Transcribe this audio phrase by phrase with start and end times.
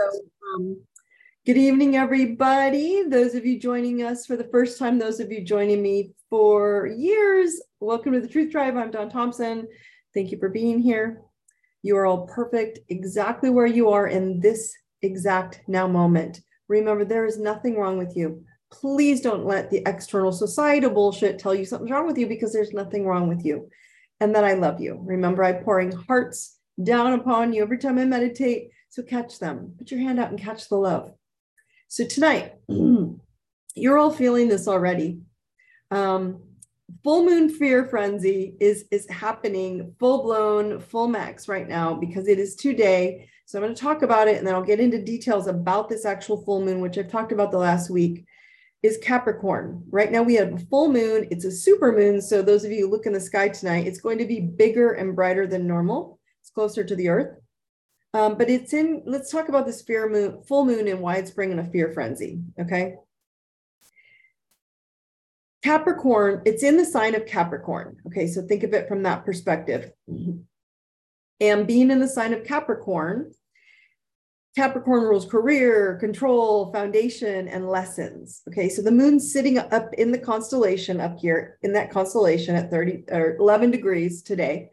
[0.00, 0.20] So,
[0.54, 0.80] um,
[1.44, 3.02] good evening, everybody.
[3.06, 6.86] Those of you joining us for the first time, those of you joining me for
[6.86, 8.78] years, welcome to the Truth Tribe.
[8.78, 9.68] I'm Dawn Thompson.
[10.14, 11.20] Thank you for being here.
[11.82, 16.40] You are all perfect exactly where you are in this exact now moment.
[16.68, 18.42] Remember, there is nothing wrong with you.
[18.72, 22.72] Please don't let the external societal bullshit tell you something's wrong with you because there's
[22.72, 23.68] nothing wrong with you.
[24.18, 24.98] And that I love you.
[25.02, 28.70] Remember, I'm pouring hearts down upon you every time I meditate.
[28.90, 31.12] So catch them, put your hand out and catch the love.
[31.86, 32.54] So tonight,
[33.76, 35.20] you're all feeling this already.
[35.92, 36.42] Um,
[37.04, 42.40] full moon fear frenzy is is happening full blown full max right now because it
[42.40, 43.28] is today.
[43.46, 46.04] So i'm going to talk about it and then i'll get into details about this
[46.04, 48.24] actual full moon which i've talked about the last week
[48.82, 49.84] is capricorn.
[49.90, 51.28] Right now we have a full moon.
[51.30, 52.20] It's a super moon.
[52.22, 54.92] So those of you who look in the sky tonight it's going to be bigger
[54.92, 56.18] and brighter than normal.
[56.40, 57.36] It's closer to the earth
[58.14, 61.30] um, but it's in let's talk about this fear moon full moon and why it's
[61.30, 62.96] bringing a fear frenzy okay
[65.62, 67.98] Capricorn, it's in the sign of Capricorn.
[68.06, 69.92] Okay, so think of it from that perspective.
[71.40, 73.32] And being in the sign of Capricorn,
[74.56, 78.42] Capricorn rules career, control, foundation, and lessons.
[78.48, 82.70] Okay, so the moon's sitting up in the constellation up here in that constellation at
[82.70, 84.70] 30 or 11 degrees today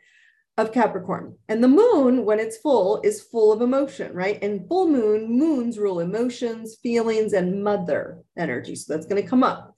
[0.57, 1.37] of Capricorn.
[1.47, 4.41] And the moon, when it's full, is full of emotion, right?
[4.41, 8.75] And full moon, moons rule emotions, feelings, and mother energy.
[8.75, 9.75] So that's going to come up.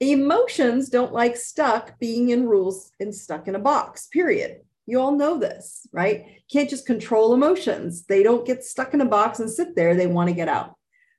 [0.00, 4.60] Emotions don't like stuck being in rules and stuck in a box, period.
[4.84, 6.42] You all know this, right?
[6.50, 8.04] Can't just control emotions.
[8.04, 9.94] They don't get stuck in a box and sit there.
[9.94, 10.74] They want to get out.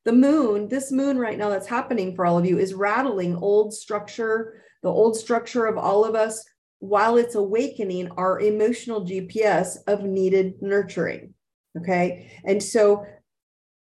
[0.05, 3.73] The moon, this moon right now that's happening for all of you is rattling old
[3.73, 6.45] structure, the old structure of all of us,
[6.79, 11.33] while it's awakening our emotional GPS of needed nurturing.
[11.77, 12.31] Okay.
[12.43, 13.05] And so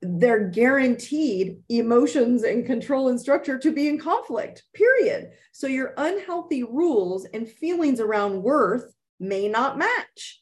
[0.00, 5.30] they're guaranteed emotions and control and structure to be in conflict, period.
[5.52, 10.40] So your unhealthy rules and feelings around worth may not match,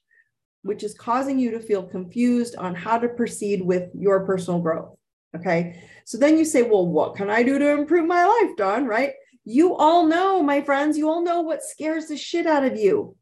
[0.62, 4.94] which is causing you to feel confused on how to proceed with your personal growth.
[5.34, 5.82] Okay.
[6.04, 8.87] So then you say, well, what can I do to improve my life, Dawn?
[8.87, 9.12] Right?
[9.47, 13.17] You all know, my friends, you all know what scares the shit out of you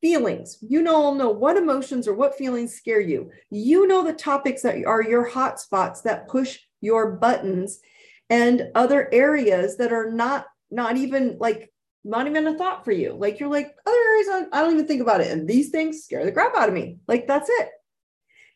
[0.00, 0.58] feelings.
[0.60, 3.30] You all know what emotions or what feelings scare you.
[3.50, 7.80] You know the topics that are your hot spots that push your buttons
[8.28, 11.72] and other areas that are not not even like
[12.04, 13.14] not even a thought for you.
[13.14, 16.26] Like you're like other areas I don't even think about it and these things scare
[16.26, 16.98] the crap out of me.
[17.08, 17.70] Like that's it.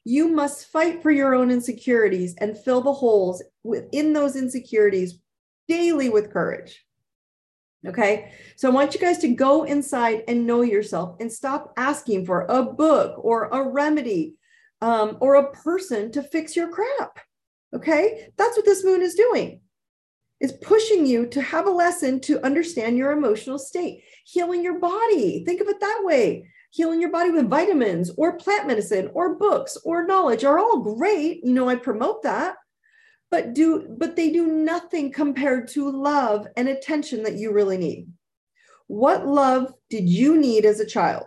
[0.04, 5.18] You must fight for your own insecurities and fill the holes within those insecurities
[5.68, 6.84] daily with courage.
[7.86, 8.32] Okay.
[8.56, 12.44] So I want you guys to go inside and know yourself and stop asking for
[12.48, 14.34] a book or a remedy
[14.80, 17.20] um, or a person to fix your crap.
[17.74, 18.30] Okay.
[18.36, 19.60] That's what this moon is doing.
[20.40, 25.44] Is pushing you to have a lesson to understand your emotional state, healing your body.
[25.44, 26.48] Think of it that way.
[26.70, 31.44] Healing your body with vitamins or plant medicine or books or knowledge are all great.
[31.44, 32.56] You know, I promote that
[33.30, 38.08] but do but they do nothing compared to love and attention that you really need.
[38.86, 41.24] What love did you need as a child?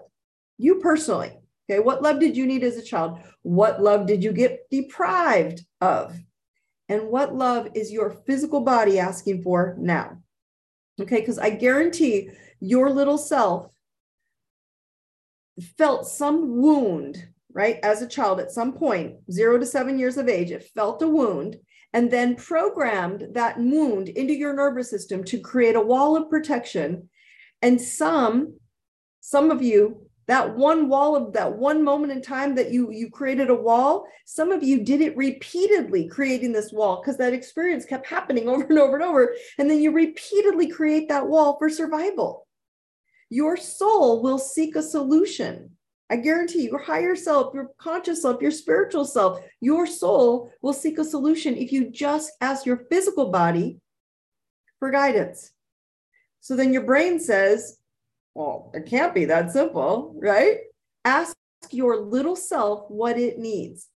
[0.58, 1.38] You personally
[1.70, 1.80] okay?
[1.80, 3.20] What love did you need as a child?
[3.44, 6.18] What love did you get deprived of?
[6.90, 10.18] And what love is your physical body asking for now?
[11.00, 12.30] Okay because i guarantee
[12.60, 13.68] your little self
[15.78, 17.80] felt some wound right?
[17.84, 21.08] As a child at some point 0 to 7 years of age it felt a
[21.08, 21.58] wound
[21.94, 27.10] and then programmed that wound into your nervous system to create a wall of protection.
[27.62, 28.58] And some,
[29.20, 33.10] some of you, that one wall of that one moment in time that you you
[33.10, 37.84] created a wall, some of you did it repeatedly creating this wall because that experience
[37.84, 39.36] kept happening over and over and over.
[39.58, 42.48] And then you repeatedly create that wall for survival.
[43.30, 45.72] Your soul will seek a solution
[46.12, 51.00] I guarantee your higher self, your conscious self, your spiritual self, your soul will seek
[51.00, 53.80] a solution if you just ask your physical body
[54.80, 55.52] for guidance.
[56.42, 57.78] So then your brain says,
[58.36, 60.58] well, it can't be that simple, right?
[61.06, 61.38] Ask
[61.70, 63.88] your little self what it needs.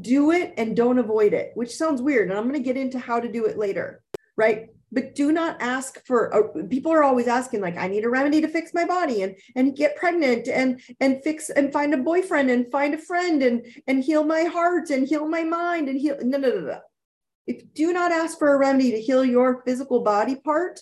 [0.00, 2.28] Do it and don't avoid it, which sounds weird.
[2.28, 4.02] And I'm going to get into how to do it later,
[4.36, 4.66] right?
[4.92, 8.40] But do not ask for uh, people are always asking like i need a remedy
[8.40, 12.50] to fix my body and and get pregnant and and fix and find a boyfriend
[12.50, 16.16] and find a friend and and heal my heart and heal my mind and heal
[16.22, 16.80] no no no no.
[17.46, 20.80] If do not ask for a remedy to heal your physical body part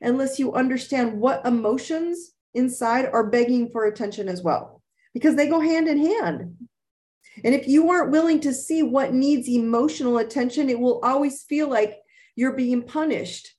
[0.00, 4.82] unless you understand what emotions inside are begging for attention as well
[5.14, 6.56] because they go hand in hand.
[7.44, 11.68] And if you aren't willing to see what needs emotional attention, it will always feel
[11.68, 11.96] like
[12.36, 13.54] you're being punished.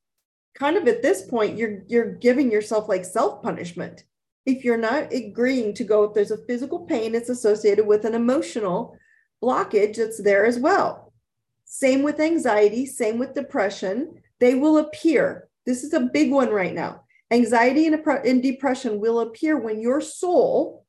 [0.56, 4.04] Kind of at this point, you're you're giving yourself like self-punishment.
[4.46, 8.14] If you're not agreeing to go, if there's a physical pain, it's associated with an
[8.14, 8.98] emotional
[9.42, 11.14] blockage that's there as well.
[11.66, 14.22] Same with anxiety, same with depression.
[14.40, 15.48] They will appear.
[15.66, 17.04] This is a big one right now.
[17.32, 20.86] Anxiety and, and depression will appear when your soul,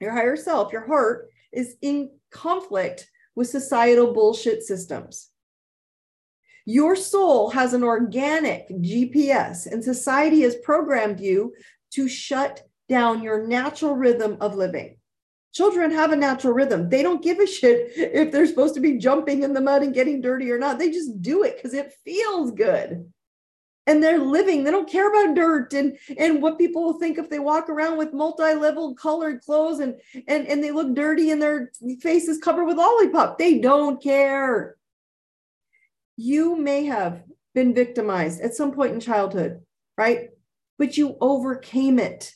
[0.00, 5.30] your higher self, your heart is in conflict with societal bullshit systems.
[6.66, 11.54] Your soul has an organic GPS, and society has programmed you
[11.92, 14.96] to shut down your natural rhythm of living.
[15.52, 16.88] Children have a natural rhythm.
[16.88, 19.94] They don't give a shit if they're supposed to be jumping in the mud and
[19.94, 20.78] getting dirty or not.
[20.78, 23.12] They just do it because it feels good.
[23.86, 24.64] And they're living.
[24.64, 27.98] They don't care about dirt and, and what people will think if they walk around
[27.98, 29.96] with multi-level colored clothes and,
[30.26, 31.70] and, and they look dirty and their
[32.00, 33.38] face is covered with lollipop.
[33.38, 34.76] They don't care.
[36.16, 37.22] You may have
[37.54, 39.60] been victimized at some point in childhood,
[39.96, 40.30] right?
[40.78, 42.34] But you overcame it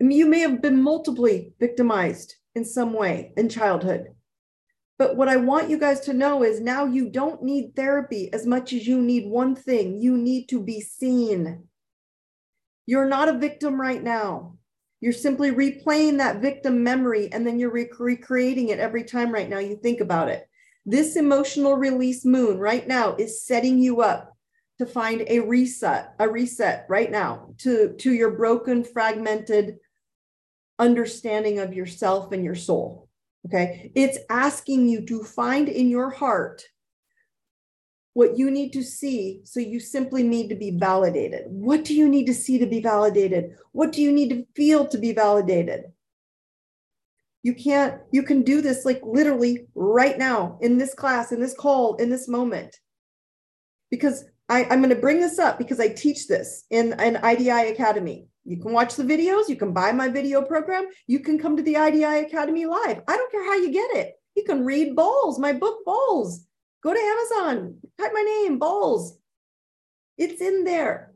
[0.00, 4.08] you may have been multiply victimized in some way in childhood.
[4.98, 8.46] But what I want you guys to know is now you don't need therapy as
[8.46, 11.64] much as you need one thing you need to be seen.
[12.86, 14.56] You're not a victim right now.
[15.00, 19.48] You're simply replaying that victim memory and then you're rec- recreating it every time right
[19.48, 20.48] now you think about it.
[20.86, 24.36] This emotional release moon right now is setting you up
[24.78, 29.78] to find a reset, a reset right now to, to your broken, fragmented,
[30.78, 33.08] understanding of yourself and your soul.
[33.46, 33.90] Okay.
[33.94, 36.62] It's asking you to find in your heart
[38.12, 39.40] what you need to see.
[39.44, 41.44] So you simply need to be validated.
[41.46, 43.56] What do you need to see to be validated?
[43.72, 45.84] What do you need to feel to be validated?
[47.46, 51.54] You can't, you can do this like literally right now in this class, in this
[51.54, 52.74] call, in this moment.
[53.88, 57.70] Because I, am going to bring this up because I teach this in an IDI
[57.70, 58.26] Academy.
[58.44, 61.62] You can watch the videos, you can buy my video program, you can come to
[61.62, 63.02] the IDI Academy live.
[63.06, 64.14] I don't care how you get it.
[64.34, 66.44] You can read Bowls, my book Bowls.
[66.82, 69.20] Go to Amazon, type my name, Bowls.
[70.18, 71.12] It's in there.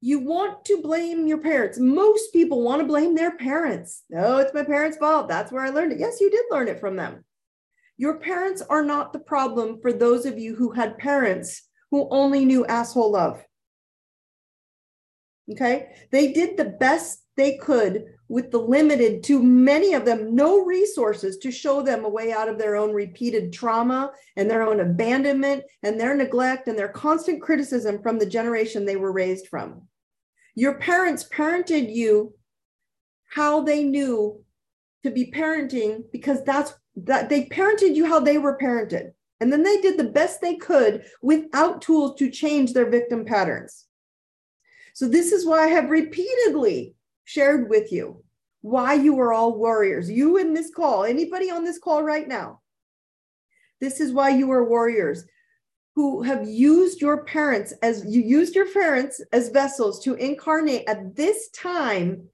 [0.00, 1.78] You want to blame your parents.
[1.78, 4.04] Most people want to blame their parents.
[4.08, 5.28] No, it's my parents' fault.
[5.28, 5.98] That's where I learned it.
[5.98, 7.24] Yes, you did learn it from them.
[7.98, 12.46] Your parents are not the problem for those of you who had parents who only
[12.46, 13.44] knew asshole love.
[15.52, 15.90] Okay.
[16.10, 21.36] They did the best they could with the limited, to many of them, no resources
[21.38, 25.64] to show them a way out of their own repeated trauma and their own abandonment
[25.82, 29.82] and their neglect and their constant criticism from the generation they were raised from.
[30.54, 32.32] Your parents parented you
[33.30, 34.40] how they knew
[35.02, 39.10] to be parenting because that's that they parented you how they were parented.
[39.40, 43.86] And then they did the best they could without tools to change their victim patterns.
[44.94, 46.94] So, this is why I have repeatedly
[47.30, 48.22] shared with you
[48.62, 50.10] why you are all warriors.
[50.10, 52.60] You in this call, anybody on this call right now,
[53.80, 55.24] this is why you are warriors
[55.94, 61.16] who have used your parents as you used your parents as vessels to incarnate at
[61.16, 62.28] this time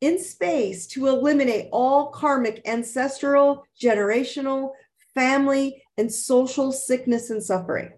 [0.00, 4.70] in space to eliminate all karmic, ancestral, generational,
[5.14, 7.90] family, and social sickness and suffering.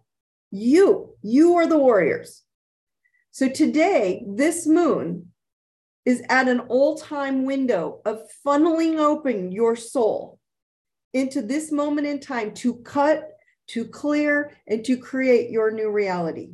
[0.50, 2.42] You, you are the warriors.
[3.30, 5.29] So today, this moon
[6.04, 10.38] is at an all time window of funneling open your soul
[11.12, 13.30] into this moment in time to cut,
[13.68, 16.50] to clear, and to create your new reality.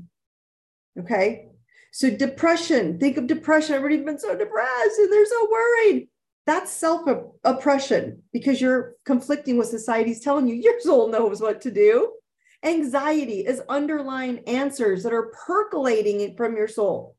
[0.98, 1.48] Okay.
[1.92, 3.74] So, depression, think of depression.
[3.74, 6.08] Everybody's been so depressed and they're so worried.
[6.46, 7.08] That's self
[7.42, 12.12] oppression because you're conflicting with society's telling you your soul knows what to do.
[12.62, 17.15] Anxiety is underlying answers that are percolating from your soul.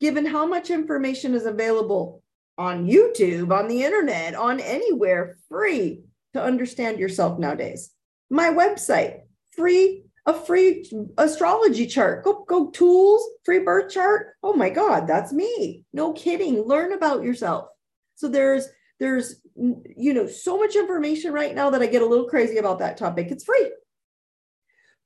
[0.00, 2.22] Given how much information is available
[2.56, 6.02] on YouTube, on the internet, on anywhere, free
[6.34, 7.90] to understand yourself nowadays.
[8.30, 9.20] My website,
[9.52, 12.24] free, a free astrology chart.
[12.24, 14.34] Go, go tools, free birth chart.
[14.42, 15.84] Oh my God, that's me.
[15.92, 16.62] No kidding.
[16.62, 17.68] Learn about yourself.
[18.16, 22.28] So there's there's you know so much information right now that I get a little
[22.28, 23.28] crazy about that topic.
[23.30, 23.70] It's free.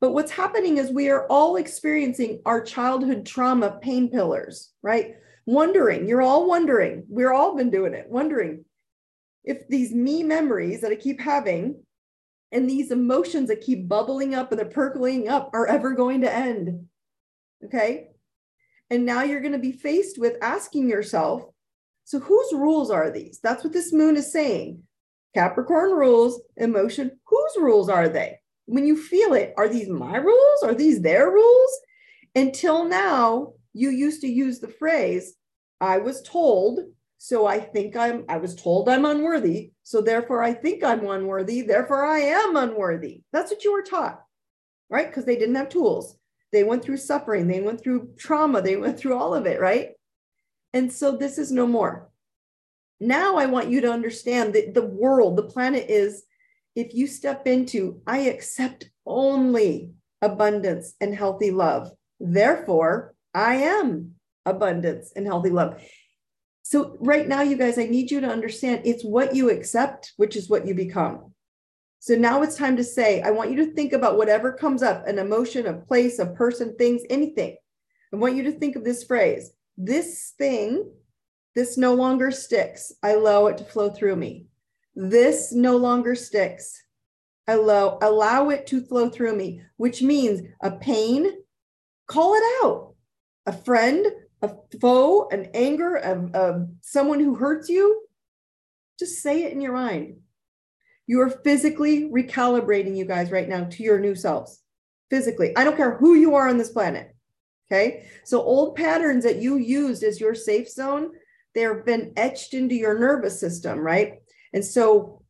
[0.05, 5.15] But what's happening is we are all experiencing our childhood trauma pain pillars, right?
[5.47, 8.67] Wondering, you're all wondering, we're all been doing it, wondering
[9.45, 11.83] if these me memories that I keep having
[12.53, 16.31] and these emotions that keep bubbling up and they're percolating up are ever going to
[16.31, 16.87] end.
[17.65, 18.09] Okay.
[18.91, 21.45] And now you're going to be faced with asking yourself,
[22.05, 23.41] So, whose rules are these?
[23.43, 24.83] That's what this moon is saying.
[25.33, 27.13] Capricorn rules, emotion.
[27.25, 28.41] Whose rules are they?
[28.67, 30.63] When you feel it, are these my rules?
[30.63, 31.71] Are these their rules?
[32.35, 35.35] Until now, you used to use the phrase,
[35.81, 36.81] I was told,
[37.19, 39.73] so I think I'm, I was told I'm unworthy.
[39.83, 41.63] So therefore, I think I'm unworthy.
[41.63, 43.23] Therefore, I am unworthy.
[43.33, 44.23] That's what you were taught,
[44.89, 45.07] right?
[45.07, 46.17] Because they didn't have tools.
[46.53, 49.91] They went through suffering, they went through trauma, they went through all of it, right?
[50.73, 52.11] And so this is no more.
[53.01, 56.23] Now I want you to understand that the world, the planet is,
[56.75, 61.91] if you step into, I accept only abundance and healthy love.
[62.21, 64.15] Therefore, I am
[64.47, 65.83] abundance and healthy love.
[66.63, 70.35] So, right now, you guys, I need you to understand it's what you accept, which
[70.35, 71.35] is what you become.
[72.05, 75.07] So now it's time to say, I want you to think about whatever comes up
[75.07, 77.57] an emotion, a place, a person, things, anything.
[78.13, 80.93] I want you to think of this phrase this thing,
[81.55, 82.93] this no longer sticks.
[83.03, 84.49] I allow it to flow through me.
[84.95, 86.83] This no longer sticks.
[87.47, 91.31] Allow, allow it to flow through me, which means a pain,
[92.07, 92.95] call it out.
[93.47, 94.07] A friend,
[94.41, 98.03] a foe, an anger, of, of someone who hurts you,
[98.99, 100.17] just say it in your mind.
[101.07, 104.63] You are physically recalibrating you guys right now to your new selves.
[105.11, 105.55] Physically.
[105.57, 107.15] I don't care who you are on this planet.
[107.71, 108.07] Okay.
[108.25, 111.11] So old patterns that you used as your safe zone,
[111.55, 114.15] they've been etched into your nervous system, right?
[114.55, 115.21] And so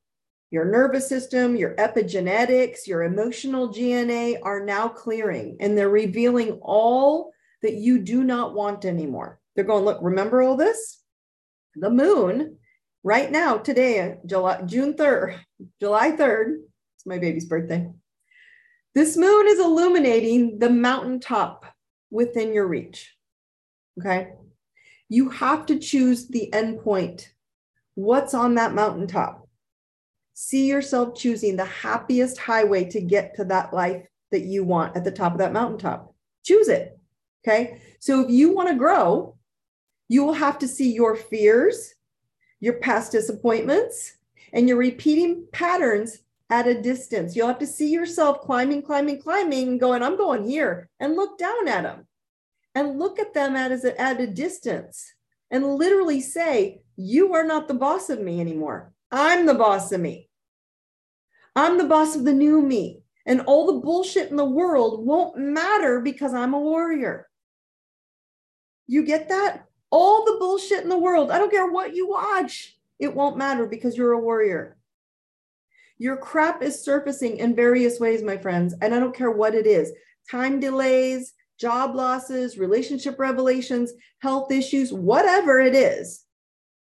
[0.50, 7.33] your nervous system, your epigenetics, your emotional DNA are now clearing and they're revealing all
[7.62, 9.40] that you do not want anymore.
[9.57, 11.00] They're going, look, remember all this?
[11.75, 12.59] The moon,
[13.02, 15.40] right now, today, uh, July, June 3rd,
[15.81, 16.59] July 3rd,
[16.97, 17.90] it's my baby's birthday.
[18.95, 21.66] This moon is illuminating the mountaintop
[22.11, 23.12] within your reach.
[23.99, 24.28] Okay.
[25.09, 27.34] You have to choose the end point.
[27.95, 29.49] What's on that mountaintop?
[30.35, 35.05] See yourself choosing the happiest highway to get to that life that you want at
[35.05, 36.13] the top of that mountaintop.
[36.45, 36.99] Choose it.
[37.47, 37.81] Okay.
[38.01, 39.37] So if you want to grow,
[40.09, 41.95] you will have to see your fears,
[42.61, 44.17] your past disappointments,
[44.53, 46.19] and your repeating patterns
[46.51, 47.35] at a distance.
[47.35, 51.39] You'll have to see yourself climbing, climbing, climbing, and going, I'm going here, and look
[51.39, 52.07] down at them
[52.75, 55.15] and look at them at, as a, at a distance
[55.51, 58.93] and literally say, You are not the boss of me anymore.
[59.11, 60.29] I'm the boss of me.
[61.57, 63.03] I'm the boss of the new me.
[63.27, 67.29] And all the bullshit in the world won't matter because I'm a warrior.
[68.87, 69.67] You get that?
[69.91, 73.67] All the bullshit in the world, I don't care what you watch, it won't matter
[73.67, 74.77] because you're a warrior.
[75.99, 79.67] Your crap is surfacing in various ways, my friends, and I don't care what it
[79.67, 79.93] is
[80.29, 86.24] time delays, job losses, relationship revelations, health issues, whatever it is,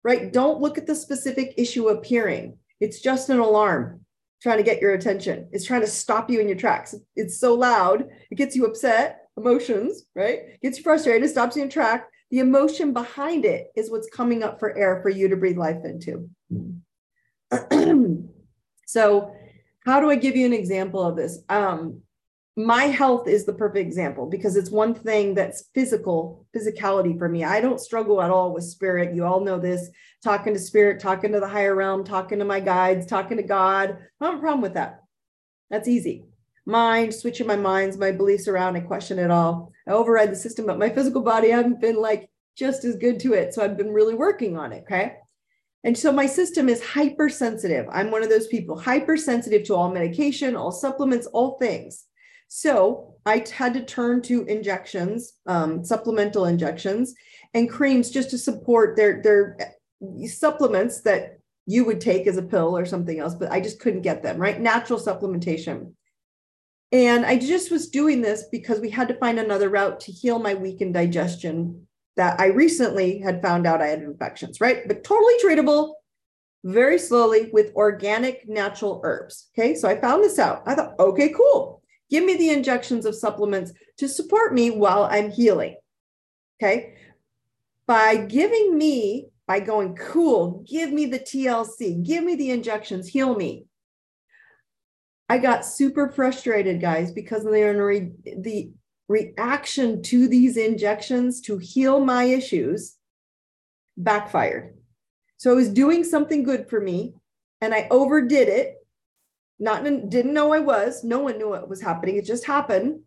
[0.05, 0.33] right?
[0.33, 2.59] Don't look at the specific issue appearing.
[2.81, 4.01] It's just an alarm
[4.43, 5.49] trying to get your attention.
[5.53, 6.95] It's trying to stop you in your tracks.
[7.15, 10.61] It's so loud, it gets you upset, emotions, right?
[10.61, 12.09] Gets you frustrated, stops you in track.
[12.31, 15.85] The emotion behind it is what's coming up for air for you to breathe life
[15.85, 16.29] into.
[18.87, 19.35] so,
[19.85, 21.41] how do I give you an example of this?
[21.49, 22.03] Um,
[22.57, 27.45] my health is the perfect example because it's one thing that's physical physicality for me.
[27.45, 29.15] I don't struggle at all with spirit.
[29.15, 29.89] You all know this.
[30.23, 33.97] Talking to spirit talking to the higher realm talking to my guides talking to god.
[34.21, 35.03] I don't have a problem with that.
[35.71, 36.27] That's easy.
[36.67, 39.73] Mind switching my minds my beliefs around i question it all.
[39.89, 43.19] I override the system but my physical body i haven't been like just as good
[43.21, 43.55] to it.
[43.55, 45.15] So i've been really working on it okay?
[45.85, 47.87] And so my system is hypersensitive.
[47.91, 52.05] I'm one of those people hypersensitive to all medication all supplements all things
[52.55, 57.15] so I had to turn to injections, um, supplemental injections,
[57.55, 59.57] and creams just to support their their
[60.27, 64.03] supplements that you would take as a pill or something else, but I just couldn't
[64.03, 64.61] get them, right?
[64.61, 65.95] Natural supplementation.
[66.93, 70.39] And I just was doing this because we had to find another route to heal
[70.39, 74.87] my weakened digestion that I recently had found out I had infections, right?
[74.87, 75.95] But totally treatable
[76.65, 79.49] very slowly with organic natural herbs.
[79.57, 79.75] Okay.
[79.75, 80.65] So I found this out.
[80.67, 81.82] I thought, okay, cool.
[82.13, 85.77] Give me the injections of supplements to support me while I'm healing.
[86.63, 86.97] Okay.
[87.87, 93.35] By giving me, by going, cool, give me the TLC, give me the injections, heal
[93.35, 93.65] me.
[95.31, 98.73] I got super frustrated, guys, because the, the
[99.09, 102.99] reaction to these injections to heal my issues
[103.97, 104.77] backfired.
[105.39, 107.15] So I was doing something good for me
[107.63, 108.82] and I overdid it
[109.63, 111.05] not didn't know I was.
[111.05, 112.17] No one knew what was happening.
[112.17, 113.01] It just happened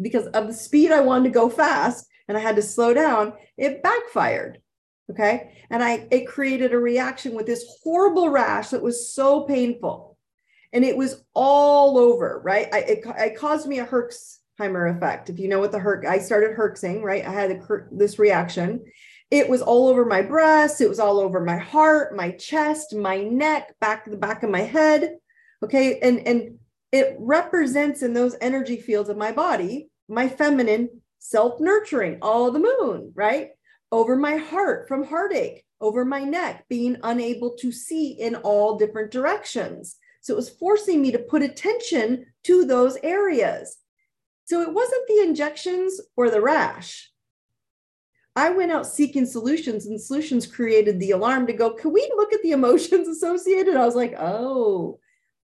[0.00, 3.34] because of the speed I wanted to go fast and I had to slow down.
[3.58, 4.60] It backfired.
[5.10, 5.52] Okay.
[5.70, 10.16] And I, it created a reaction with this horrible rash that was so painful.
[10.72, 12.68] And it was all over, right?
[12.72, 15.30] I, it, it caused me a Herxheimer effect.
[15.30, 17.24] If you know what the Herc, I started Herxing, right?
[17.24, 17.60] I had a,
[17.92, 18.84] this reaction.
[19.30, 20.80] It was all over my breast.
[20.80, 24.62] It was all over my heart, my chest, my neck, back the back of my
[24.62, 25.16] head.
[25.62, 25.98] Okay.
[26.00, 26.58] And, and
[26.92, 32.60] it represents in those energy fields of my body, my feminine self nurturing, all the
[32.60, 33.50] moon, right?
[33.92, 39.10] over my heart from heartache, over my neck, being unable to see in all different
[39.10, 39.96] directions.
[40.20, 43.76] So it was forcing me to put attention to those areas.
[44.44, 47.10] So it wasn't the injections or the rash.
[48.34, 52.32] I went out seeking solutions, and solutions created the alarm to go, Can we look
[52.34, 53.76] at the emotions associated?
[53.76, 54.98] I was like, Oh,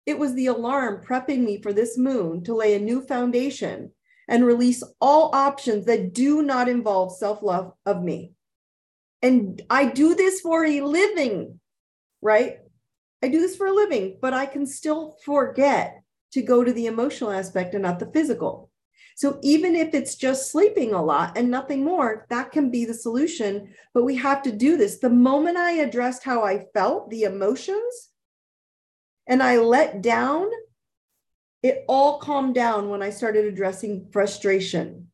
[0.08, 3.92] it was the alarm prepping me for this moon to lay a new foundation
[4.30, 8.32] and release all options that do not involve self love of me.
[9.22, 11.60] And I do this for a living,
[12.22, 12.60] right?
[13.22, 16.86] I do this for a living, but I can still forget to go to the
[16.86, 18.72] emotional aspect and not the physical.
[19.18, 22.94] So even if it's just sleeping a lot and nothing more, that can be the
[22.94, 23.74] solution.
[23.94, 25.00] But we have to do this.
[25.00, 28.10] The moment I addressed how I felt, the emotions,
[29.28, 30.50] and I let down
[31.64, 35.08] it all calmed down when I started addressing frustration.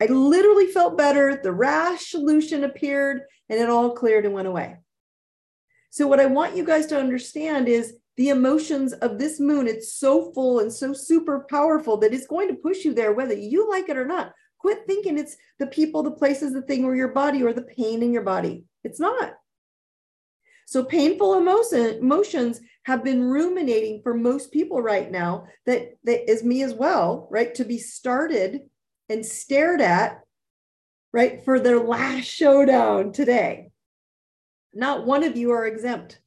[0.00, 1.40] I literally felt better.
[1.42, 4.76] The rash solution appeared and it all cleared and went away.
[5.90, 9.92] So, what I want you guys to understand is the emotions of this moon, it's
[9.92, 13.68] so full and so super powerful that it's going to push you there, whether you
[13.70, 14.32] like it or not.
[14.58, 18.02] Quit thinking it's the people, the places, the thing, or your body, or the pain
[18.02, 18.64] in your body.
[18.82, 19.34] It's not.
[20.68, 26.44] So painful emotion, emotions have been ruminating for most people right now, that, that is
[26.44, 27.54] me as well, right?
[27.54, 28.60] To be started
[29.08, 30.20] and stared at,
[31.10, 33.70] right, for their last showdown today.
[34.74, 36.20] Not one of you are exempt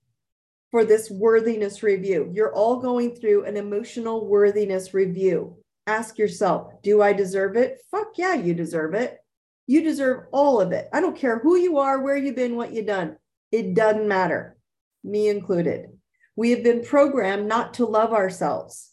[0.71, 2.31] for this worthiness review.
[2.33, 5.57] You're all going through an emotional worthiness review.
[5.85, 7.83] Ask yourself, do I deserve it?
[7.91, 9.19] Fuck yeah, you deserve it.
[9.67, 10.89] You deserve all of it.
[10.91, 13.17] I don't care who you are, where you've been, what you've done.
[13.51, 14.57] It doesn't matter,
[15.03, 15.87] me included.
[16.35, 18.91] We have been programmed not to love ourselves.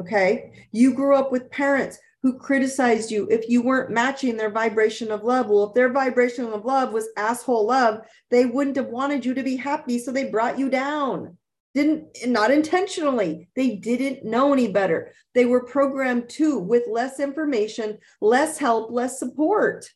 [0.00, 0.66] Okay.
[0.72, 5.22] You grew up with parents who criticized you if you weren't matching their vibration of
[5.24, 5.48] love.
[5.48, 9.42] Well, if their vibration of love was asshole love, they wouldn't have wanted you to
[9.42, 9.98] be happy.
[9.98, 11.36] So they brought you down.
[11.74, 15.12] Didn't, not intentionally, they didn't know any better.
[15.34, 19.90] They were programmed to with less information, less help, less support.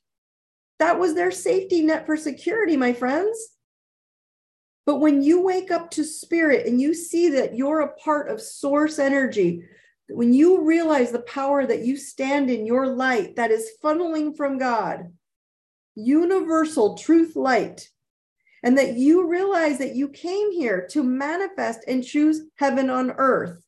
[0.81, 3.39] That was their safety net for security, my friends.
[4.89, 8.41] But when you wake up to spirit and you see that you're a part of
[8.41, 9.65] source energy,
[10.09, 14.57] when you realize the power that you stand in your light that is funneling from
[14.57, 15.13] God,
[15.95, 17.91] universal truth light,
[18.63, 23.63] and that you realize that you came here to manifest and choose heaven on earth.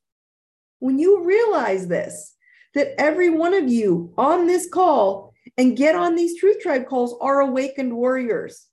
[0.78, 2.34] When you realize this,
[2.72, 7.14] that every one of you on this call and get on these truth tribe calls
[7.20, 8.69] are awakened warriors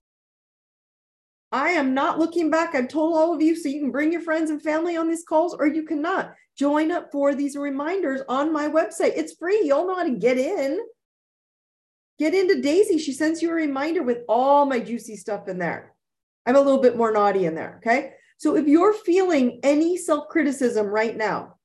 [1.52, 2.76] I am not looking back.
[2.76, 5.24] I've told all of you so you can bring your friends and family on these
[5.24, 6.34] calls or you cannot.
[6.58, 9.14] Join up for these reminders on my website.
[9.16, 9.62] It's free.
[9.64, 10.80] Y'all know how to get in.
[12.20, 12.98] Get into Daisy.
[12.98, 15.94] She sends you a reminder with all my juicy stuff in there.
[16.46, 17.76] I'm a little bit more naughty in there.
[17.78, 18.14] Okay.
[18.38, 21.56] So if you're feeling any self criticism right now,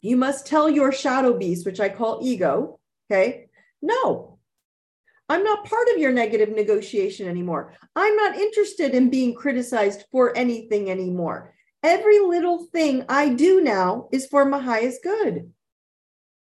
[0.00, 2.80] you must tell your shadow beast, which I call ego.
[3.10, 3.48] Okay.
[3.80, 4.37] No,
[5.28, 7.74] I'm not part of your negative negotiation anymore.
[7.94, 11.54] I'm not interested in being criticized for anything anymore.
[11.82, 15.52] Every little thing I do now is for my highest good.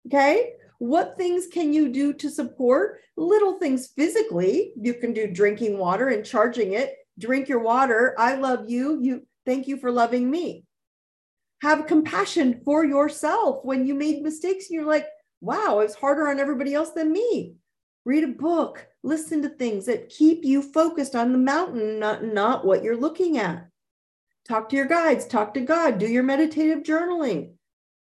[0.07, 0.53] Okay.
[0.79, 2.99] What things can you do to support?
[3.15, 4.73] Little things physically.
[4.75, 6.95] You can do drinking water and charging it.
[7.19, 8.15] Drink your water.
[8.17, 8.99] I love you.
[8.99, 10.65] You thank you for loving me.
[11.61, 15.05] Have compassion for yourself when you made mistakes and you're like,
[15.39, 17.53] wow, it's harder on everybody else than me
[18.05, 22.65] read a book, listen to things that keep you focused on the mountain, not, not
[22.65, 23.67] what you're looking at.
[24.47, 27.53] Talk to your guides, talk to God, do your meditative journaling.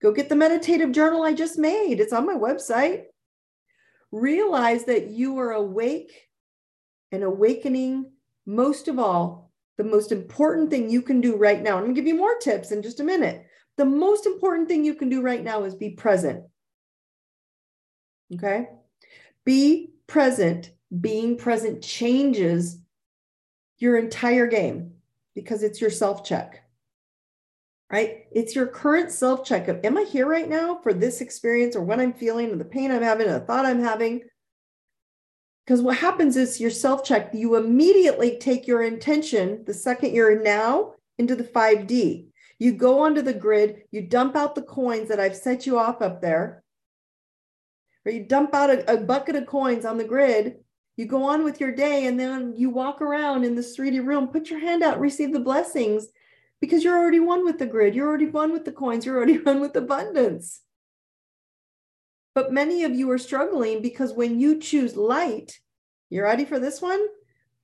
[0.02, 2.00] Go get the meditative journal I just made.
[2.00, 3.04] It's on my website.
[4.10, 6.28] Realize that you are awake
[7.12, 8.10] and awakening.
[8.46, 12.06] Most of all, the most important thing you can do right now, I'm to give
[12.06, 13.44] you more tips in just a minute.
[13.76, 16.44] The most important thing you can do right now is be present.
[18.34, 18.68] Okay?
[19.44, 20.72] Be present.
[21.00, 22.78] Being present changes
[23.78, 24.94] your entire game
[25.36, 26.64] because it's your self check,
[27.92, 28.24] right?
[28.32, 31.82] It's your current self check of, am I here right now for this experience or
[31.82, 34.22] what I'm feeling or the pain I'm having or the thought I'm having?
[35.64, 40.42] Because what happens is your self check, you immediately take your intention the second you're
[40.42, 42.26] now into the 5D.
[42.58, 46.02] You go onto the grid, you dump out the coins that I've set you off
[46.02, 46.64] up there,
[48.04, 50.56] or you dump out a, a bucket of coins on the grid.
[50.96, 54.28] You go on with your day, and then you walk around in this 3D room,
[54.28, 56.08] put your hand out, receive the blessings
[56.60, 57.94] because you're already one with the grid.
[57.94, 59.06] You're already one with the coins.
[59.06, 60.60] You're already one with abundance.
[62.34, 65.58] But many of you are struggling because when you choose light,
[66.10, 67.00] you ready for this one?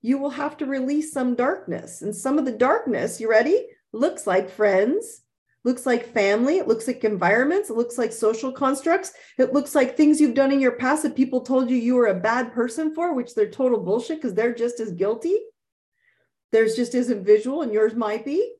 [0.02, 2.02] You will have to release some darkness.
[2.02, 3.66] And some of the darkness, you ready?
[3.92, 5.22] Looks like friends,
[5.66, 9.96] looks like family, it looks like environments, it looks like social constructs, it looks like
[9.96, 12.94] things you've done in your past that people told you you were a bad person
[12.94, 15.36] for, which they're total bullshit because they're just as guilty.
[16.52, 18.54] Theirs just isn't visual and yours might be.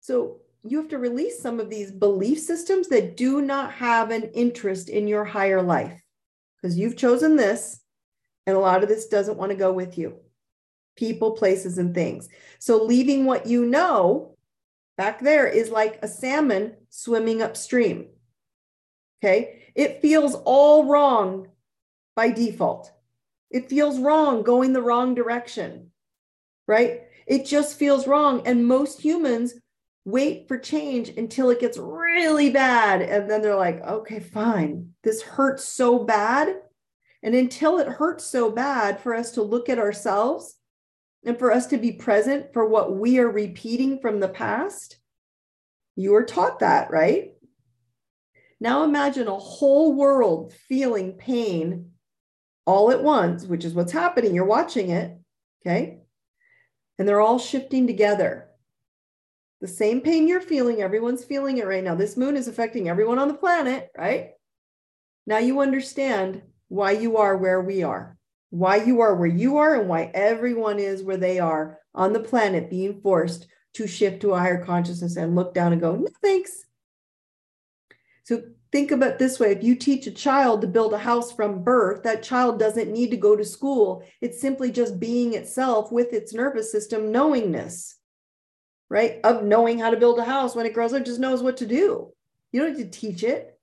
[0.00, 4.30] So you have to release some of these belief systems that do not have an
[4.32, 6.02] interest in your higher life
[6.60, 7.80] because you've chosen this
[8.46, 10.16] and a lot of this doesn't want to go with you
[10.96, 14.35] people places and things so leaving what you know
[14.96, 18.06] back there is like a salmon swimming upstream
[19.22, 21.48] okay it feels all wrong
[22.14, 22.92] by default
[23.50, 25.90] it feels wrong going the wrong direction
[26.66, 29.54] right it just feels wrong and most humans
[30.06, 33.02] wait for change until it gets really bad.
[33.02, 34.90] And then they're like, okay, fine.
[35.02, 36.56] This hurts so bad.
[37.24, 40.54] And until it hurts so bad for us to look at ourselves
[41.26, 44.98] and for us to be present for what we are repeating from the past,
[45.96, 47.32] you were taught that, right?
[48.60, 51.90] Now imagine a whole world feeling pain
[52.64, 54.34] all at once, which is what's happening.
[54.34, 55.18] You're watching it.
[55.60, 55.98] Okay.
[56.98, 58.46] And they're all shifting together
[59.60, 61.94] the same pain you're feeling, everyone's feeling it right now.
[61.94, 64.30] This moon is affecting everyone on the planet, right?
[65.26, 68.15] Now you understand why you are where we are,
[68.50, 72.20] why you are where you are, and why everyone is where they are on the
[72.20, 76.08] planet being forced to shift to a higher consciousness and look down and go, no,
[76.22, 76.64] thanks.
[78.24, 81.62] So think about this way if you teach a child to build a house from
[81.62, 84.02] birth, that child doesn't need to go to school.
[84.20, 87.96] It's simply just being itself with its nervous system knowingness
[88.88, 89.20] right?
[89.24, 91.66] Of knowing how to build a house when it grows up, just knows what to
[91.66, 92.12] do.
[92.52, 93.55] You don't need to teach it.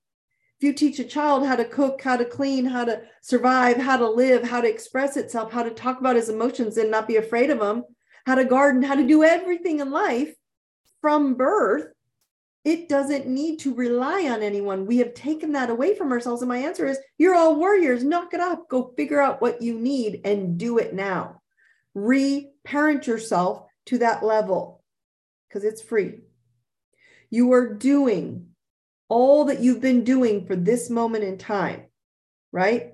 [0.64, 4.08] You teach a child how to cook, how to clean, how to survive, how to
[4.08, 7.50] live, how to express itself, how to talk about his emotions and not be afraid
[7.50, 7.84] of them,
[8.24, 10.34] how to garden, how to do everything in life
[11.02, 11.88] from birth,
[12.64, 14.86] it doesn't need to rely on anyone.
[14.86, 16.40] We have taken that away from ourselves.
[16.40, 18.02] And my answer is you're all warriors.
[18.02, 18.66] Knock it up.
[18.70, 21.42] Go figure out what you need and do it now.
[21.92, 24.82] Re parent yourself to that level
[25.46, 26.20] because it's free.
[27.28, 28.53] You are doing
[29.08, 31.84] all that you've been doing for this moment in time,
[32.52, 32.92] right?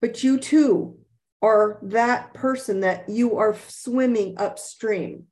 [0.00, 0.98] But you too
[1.40, 5.24] are that person that you are swimming upstream.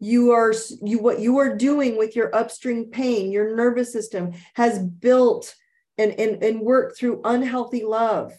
[0.00, 4.78] You are you what you are doing with your upstream pain, your nervous system has
[4.78, 5.54] built
[5.96, 8.32] and, and, and worked through unhealthy love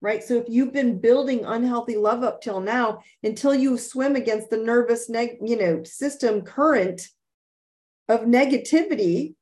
[0.00, 0.22] right?
[0.22, 4.56] So if you've been building unhealthy love up till now, until you swim against the
[4.56, 7.02] nervous, neg- you know, system current
[8.10, 9.34] of negativity,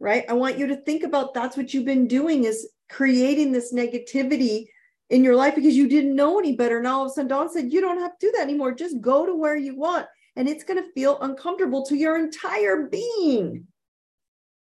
[0.00, 0.24] right?
[0.28, 4.66] I want you to think about that's what you've been doing is creating this negativity
[5.08, 6.82] in your life because you didn't know any better.
[6.82, 8.72] Now all of a sudden, Dawn said, you don't have to do that anymore.
[8.72, 10.06] Just go to where you want.
[10.34, 13.68] And it's going to feel uncomfortable to your entire being.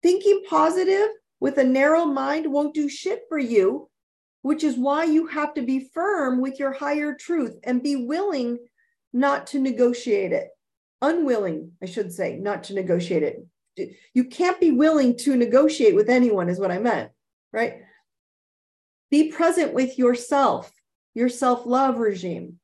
[0.02, 1.08] Thinking positive
[1.40, 3.90] with a narrow mind won't do shit for you,
[4.42, 8.58] which is why you have to be firm with your higher truth and be willing
[9.14, 10.50] not to negotiate it.
[11.04, 13.24] Unwilling, I should say, not to negotiate
[13.76, 13.96] it.
[14.14, 17.12] You can't be willing to negotiate with anyone, is what I meant,
[17.52, 17.82] right?
[19.12, 20.72] Be present with yourself,
[21.14, 22.58] your self love regime.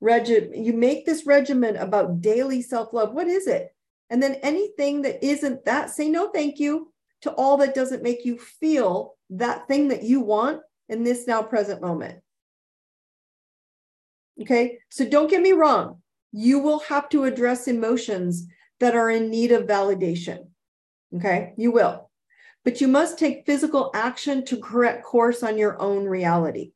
[0.00, 3.14] Regi- you make this regimen about daily self love.
[3.14, 3.72] What is it?
[4.10, 8.24] And then anything that isn't that, say no, thank you to all that doesn't make
[8.24, 12.18] you feel that thing that you want in this now present moment.
[14.42, 16.02] Okay, so don't get me wrong.
[16.32, 18.46] You will have to address emotions
[18.80, 20.48] that are in need of validation.
[21.14, 22.10] Okay, you will.
[22.64, 26.72] But you must take physical action to correct course on your own reality.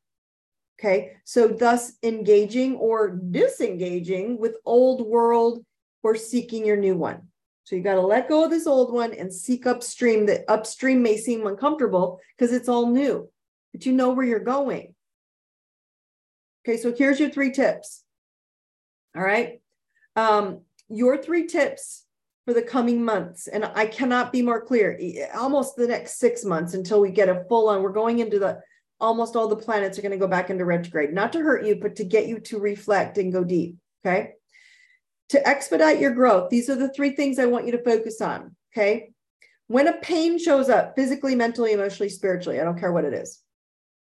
[0.79, 5.65] Okay, so thus engaging or disengaging with old world
[6.03, 7.29] or seeking your new one.
[7.65, 10.27] So you got to let go of this old one and seek upstream.
[10.27, 13.29] That upstream may seem uncomfortable because it's all new,
[13.73, 14.95] but you know where you're going.
[16.65, 18.05] Okay, so here's your three tips.
[19.16, 19.61] All right.
[20.16, 22.05] Um, your three tips
[22.44, 23.46] for the coming months.
[23.46, 24.99] And I cannot be more clear,
[25.35, 28.61] almost the next six months until we get a full on, we're going into the
[29.01, 31.77] almost all the planets are going to go back into retrograde, not to hurt you,
[31.77, 33.77] but to get you to reflect and go deep.
[34.05, 34.33] Okay.
[35.31, 38.57] To expedite your growth, these are the three things I want you to focus on.
[38.75, 39.12] Okay.
[39.68, 43.40] When a pain shows up physically, mentally, emotionally, spiritually, I don't care what it is.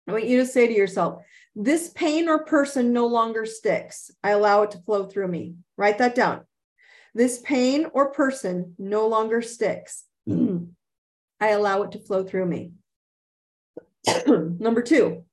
[0.06, 1.22] I want you to say to yourself,
[1.54, 4.10] this pain or person no longer sticks.
[4.22, 5.56] I allow it to flow through me.
[5.76, 6.42] Write that down.
[7.14, 10.04] This pain or person no longer sticks.
[10.28, 12.72] I allow it to flow through me.
[14.26, 15.24] Number two,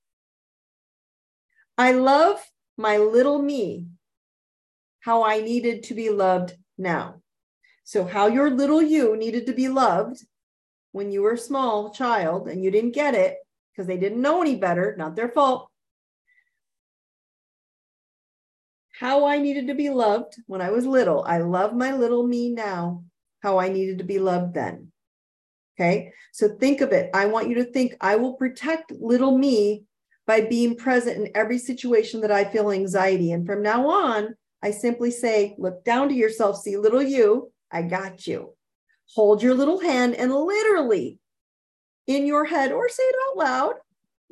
[1.77, 2.39] I love
[2.77, 3.87] my little me,
[5.01, 7.21] how I needed to be loved now.
[7.83, 10.23] So, how your little you needed to be loved
[10.93, 13.37] when you were a small child and you didn't get it
[13.73, 15.69] because they didn't know any better, not their fault.
[18.99, 21.23] How I needed to be loved when I was little.
[21.27, 23.03] I love my little me now,
[23.41, 24.91] how I needed to be loved then.
[25.75, 26.13] Okay.
[26.31, 27.09] So think of it.
[27.13, 29.85] I want you to think I will protect little me
[30.27, 33.31] by being present in every situation that I feel anxiety.
[33.31, 37.81] And from now on, I simply say, look down to yourself, see little you, I
[37.81, 38.53] got you.
[39.15, 41.19] Hold your little hand and literally
[42.07, 43.75] in your head or say it out loud.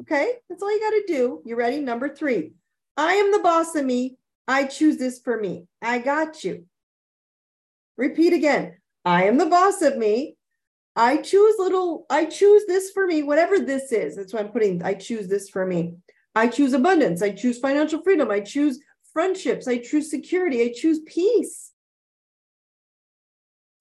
[0.01, 0.33] Okay.
[0.49, 1.41] That's all you got to do.
[1.45, 1.79] You ready?
[1.79, 2.53] Number three
[2.97, 4.17] I am the boss of me.
[4.47, 5.67] I choose this for me.
[5.81, 6.65] I got you.
[7.97, 8.77] Repeat again.
[9.05, 10.35] I am the boss of me.
[10.95, 14.15] I choose little, I choose this for me, whatever this is.
[14.15, 15.95] That's why I'm putting, I choose this for me.
[16.35, 17.21] I choose abundance.
[17.21, 18.29] I choose financial freedom.
[18.29, 18.79] I choose
[19.13, 19.67] friendships.
[19.67, 20.61] I choose security.
[20.61, 21.71] I choose peace.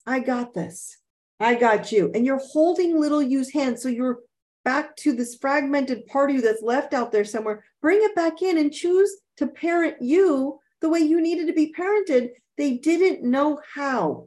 [0.06, 0.99] I got this.
[1.40, 2.10] I got you.
[2.14, 3.78] And you're holding little you's hand.
[3.78, 4.20] So you're
[4.64, 7.64] back to this fragmented part of you that's left out there somewhere.
[7.80, 11.74] Bring it back in and choose to parent you the way you needed to be
[11.76, 12.28] parented.
[12.58, 14.26] They didn't know how.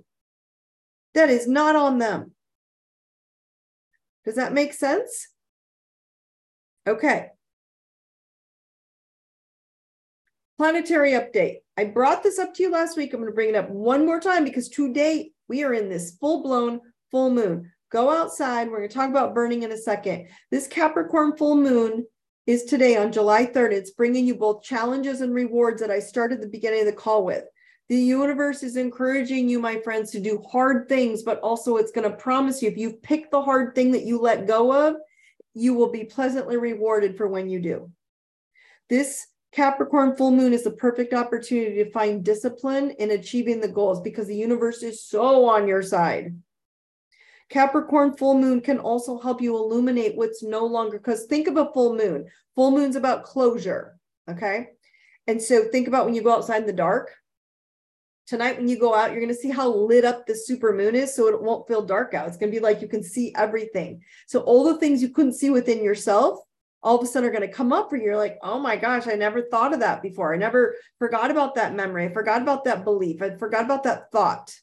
[1.13, 2.31] That is not on them.
[4.25, 5.27] Does that make sense?
[6.87, 7.27] Okay.
[10.57, 11.57] Planetary update.
[11.77, 13.13] I brought this up to you last week.
[13.13, 16.17] I'm going to bring it up one more time because today we are in this
[16.19, 16.79] full blown
[17.13, 17.71] full moon.
[17.91, 18.69] Go outside.
[18.69, 20.27] We're going to talk about burning in a second.
[20.49, 22.07] This Capricorn full moon
[22.47, 23.71] is today on July 3rd.
[23.71, 27.23] It's bringing you both challenges and rewards that I started the beginning of the call
[27.23, 27.43] with.
[27.89, 32.09] The universe is encouraging you, my friends, to do hard things, but also it's going
[32.09, 34.95] to promise you if you pick the hard thing that you let go of,
[35.53, 37.91] you will be pleasantly rewarded for when you do.
[38.89, 44.01] This Capricorn full moon is the perfect opportunity to find discipline in achieving the goals
[44.01, 46.33] because the universe is so on your side.
[47.53, 51.71] Capricorn full moon can also help you illuminate what's no longer, because think of a
[51.71, 52.25] full moon.
[52.55, 53.95] Full moon's about closure.
[54.27, 54.69] Okay.
[55.27, 57.11] And so think about when you go outside in the dark
[58.25, 60.95] tonight when you go out, you're going to see how lit up the super moon
[60.95, 61.15] is.
[61.15, 62.27] So it won't feel dark out.
[62.27, 64.01] It's going to be like you can see everything.
[64.27, 66.39] So all the things you couldn't see within yourself,
[66.81, 68.05] all of a sudden are going to come up for you.
[68.05, 70.33] You're like, oh my gosh, I never thought of that before.
[70.33, 72.05] I never forgot about that memory.
[72.05, 73.21] I forgot about that belief.
[73.21, 74.53] I forgot about that thought.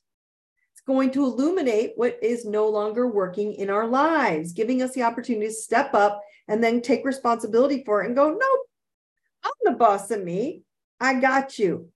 [0.90, 5.46] Going to illuminate what is no longer working in our lives, giving us the opportunity
[5.46, 8.66] to step up and then take responsibility for it and go, nope,
[9.44, 10.64] I'm the boss of me.
[10.98, 11.90] I got you.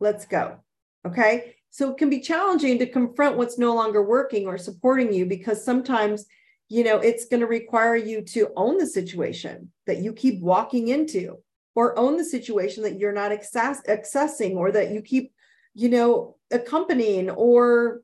[0.00, 0.58] Let's go.
[1.06, 1.56] Okay.
[1.70, 5.64] So it can be challenging to confront what's no longer working or supporting you because
[5.64, 6.26] sometimes,
[6.68, 10.88] you know, it's going to require you to own the situation that you keep walking
[10.88, 11.38] into
[11.74, 15.32] or own the situation that you're not access- accessing or that you keep,
[15.72, 18.02] you know, accompanying or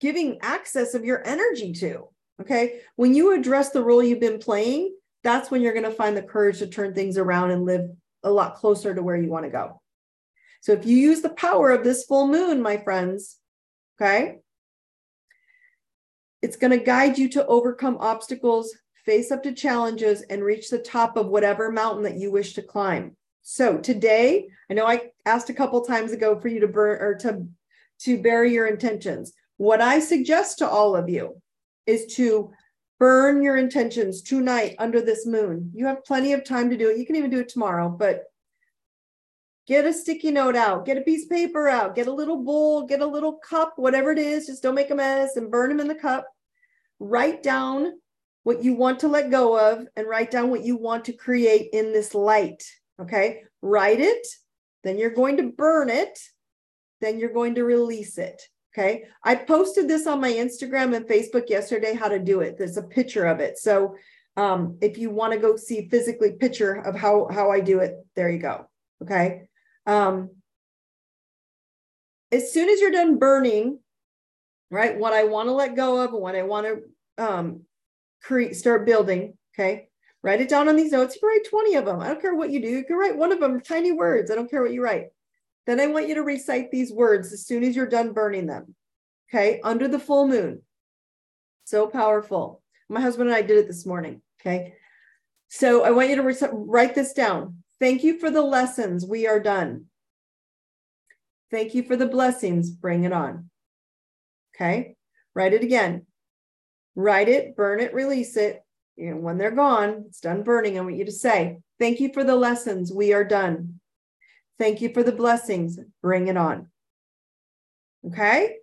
[0.00, 2.08] giving access of your energy to.
[2.40, 2.80] Okay.
[2.96, 6.22] When you address the role you've been playing, that's when you're going to find the
[6.22, 7.90] courage to turn things around and live
[8.22, 9.80] a lot closer to where you want to go.
[10.60, 13.38] So if you use the power of this full moon, my friends,
[14.00, 14.38] okay,
[16.42, 20.78] it's going to guide you to overcome obstacles, face up to challenges, and reach the
[20.78, 23.16] top of whatever mountain that you wish to climb.
[23.42, 27.14] So today, I know I asked a couple times ago for you to burn or
[27.16, 27.46] to
[28.00, 29.32] to bury your intentions.
[29.56, 31.40] What I suggest to all of you
[31.86, 32.52] is to
[32.98, 35.70] burn your intentions tonight under this moon.
[35.74, 36.98] You have plenty of time to do it.
[36.98, 38.24] You can even do it tomorrow, but
[39.66, 42.86] get a sticky note out, get a piece of paper out, get a little bowl,
[42.86, 45.80] get a little cup, whatever it is, just don't make a mess and burn them
[45.80, 46.26] in the cup.
[47.00, 47.92] Write down
[48.44, 51.70] what you want to let go of and write down what you want to create
[51.72, 52.62] in this light.
[53.00, 53.42] Okay.
[53.60, 54.24] Write it,
[54.84, 56.18] then you're going to burn it,
[57.06, 58.42] then you're going to release it.
[58.74, 59.04] Okay.
[59.24, 62.58] I posted this on my Instagram and Facebook yesterday how to do it.
[62.58, 63.56] There's a picture of it.
[63.56, 63.94] So
[64.36, 67.94] um, if you want to go see physically picture of how how I do it,
[68.16, 68.68] there you go.
[69.02, 69.48] Okay.
[69.86, 70.30] Um,
[72.30, 73.78] as soon as you're done burning,
[74.70, 77.62] right, what I want to let go of and what I want to um,
[78.22, 79.88] create, start building, okay,
[80.22, 81.14] write it down on these notes.
[81.14, 82.00] You can write 20 of them.
[82.00, 82.68] I don't care what you do.
[82.68, 84.30] You can write one of them, tiny words.
[84.30, 85.06] I don't care what you write.
[85.66, 88.74] Then I want you to recite these words as soon as you're done burning them.
[89.28, 90.62] Okay, under the full moon.
[91.64, 92.62] So powerful.
[92.88, 94.22] My husband and I did it this morning.
[94.40, 94.74] Okay.
[95.48, 97.62] So I want you to re- write this down.
[97.80, 99.04] Thank you for the lessons.
[99.04, 99.86] We are done.
[101.50, 102.70] Thank you for the blessings.
[102.70, 103.50] Bring it on.
[104.54, 104.94] Okay.
[105.34, 106.06] Write it again.
[106.94, 108.62] Write it, burn it, release it.
[108.96, 110.78] Know, when they're gone, it's done burning.
[110.78, 112.90] I want you to say, Thank you for the lessons.
[112.90, 113.80] We are done.
[114.58, 115.78] Thank you for the blessings.
[116.02, 116.68] Bring it on.
[118.06, 118.56] Okay.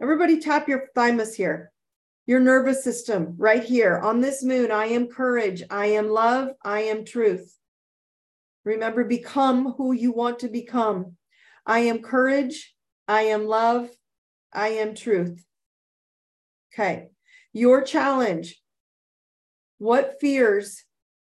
[0.00, 1.72] Everybody tap your thymus here
[2.26, 4.70] your nervous system right here on this moon.
[4.70, 5.62] I am courage.
[5.70, 6.50] I am love.
[6.64, 7.56] I am truth.
[8.64, 11.16] Remember, become who you want to become.
[11.66, 12.74] I am courage.
[13.06, 13.90] I am love.
[14.52, 15.44] I am truth.
[16.72, 17.08] Okay.
[17.52, 18.60] Your challenge.
[19.78, 20.82] What fears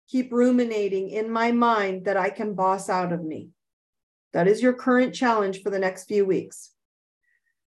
[0.07, 3.49] keep ruminating in my mind that I can boss out of me?
[4.33, 6.71] That is your current challenge for the next few weeks.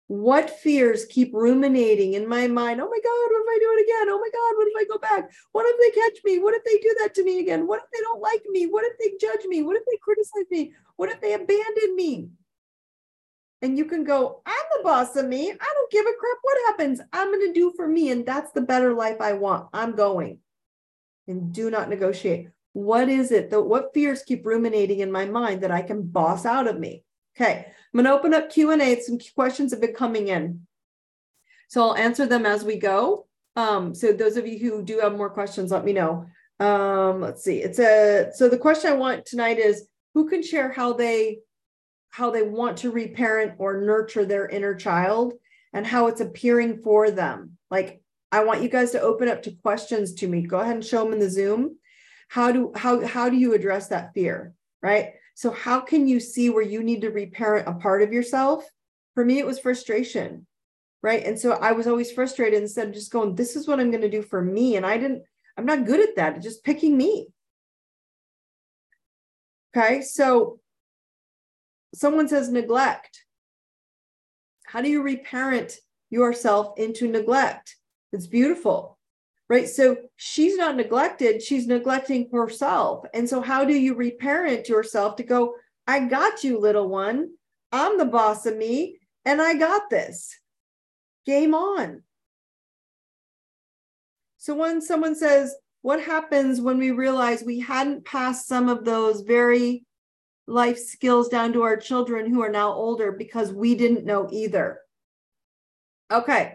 [0.08, 2.80] What fears keep ruminating in my mind?
[2.80, 4.08] Oh my God, what if I do it again?
[4.08, 5.30] Oh my God, what if I go back?
[5.52, 6.38] What if they catch me?
[6.38, 7.66] What if they do that to me again?
[7.66, 8.66] What if they don't like me?
[8.66, 9.62] What if they judge me?
[9.62, 10.72] What if they criticize me?
[10.96, 12.30] What if they abandon me?
[13.60, 15.50] And you can go, I'm the boss of me.
[15.50, 17.00] I don't give a crap what happens.
[17.12, 18.10] I'm going to do for me.
[18.10, 19.68] And that's the better life I want.
[19.74, 20.38] I'm going.
[21.26, 22.48] And do not negotiate.
[22.78, 26.46] What is it that what fears keep ruminating in my mind that I can boss
[26.46, 27.02] out of me?
[27.36, 29.00] Okay, I'm going to open up Q&A.
[29.00, 30.64] Some questions have been coming in.
[31.66, 33.26] So I'll answer them as we go.
[33.56, 36.26] Um, so those of you who do have more questions, let me know.
[36.60, 37.58] Um, let's see.
[37.58, 41.40] It's a so the question I want tonight is who can share how they
[42.10, 45.34] how they want to reparent or nurture their inner child
[45.72, 47.58] and how it's appearing for them.
[47.72, 50.42] Like I want you guys to open up to questions to me.
[50.42, 51.76] Go ahead and show them in the Zoom.
[52.28, 54.54] How do how how do you address that fear?
[54.82, 55.14] Right?
[55.38, 58.68] So, how can you see where you need to reparent a part of yourself?
[59.14, 60.48] For me, it was frustration,
[61.00, 61.24] right?
[61.24, 64.02] And so I was always frustrated instead of just going, this is what I'm going
[64.02, 64.74] to do for me.
[64.74, 65.22] And I didn't,
[65.56, 66.42] I'm not good at that.
[66.42, 67.28] Just picking me.
[69.76, 70.02] Okay.
[70.02, 70.58] So,
[71.94, 73.24] someone says neglect.
[74.66, 75.76] How do you reparent
[76.10, 77.76] yourself into neglect?
[78.12, 78.97] It's beautiful
[79.48, 79.68] right?
[79.68, 83.04] So she's not neglected, she's neglecting herself.
[83.14, 85.54] And so, how do you reparent yourself to go,
[85.86, 87.30] I got you, little one.
[87.72, 90.38] I'm the boss of me, and I got this.
[91.26, 92.02] Game on.
[94.36, 99.22] So, when someone says, What happens when we realize we hadn't passed some of those
[99.22, 99.84] very
[100.46, 104.80] life skills down to our children who are now older because we didn't know either?
[106.10, 106.54] Okay,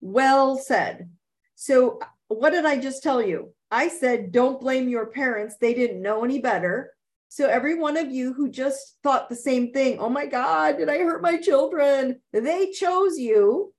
[0.00, 1.10] well said.
[1.56, 3.52] So, what did I just tell you?
[3.70, 5.56] I said, don't blame your parents.
[5.60, 6.92] They didn't know any better.
[7.28, 10.88] So, every one of you who just thought the same thing, oh my God, did
[10.88, 12.20] I hurt my children?
[12.32, 13.74] They chose you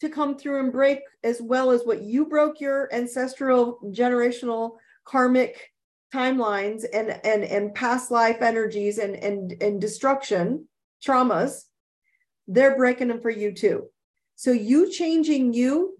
[0.00, 5.72] to come through and break as well as what you broke your ancestral, generational, karmic
[6.14, 10.68] timelines and and and past life energies and and and destruction
[11.04, 11.62] traumas
[12.48, 13.88] they're breaking them for you too
[14.36, 15.96] so you changing you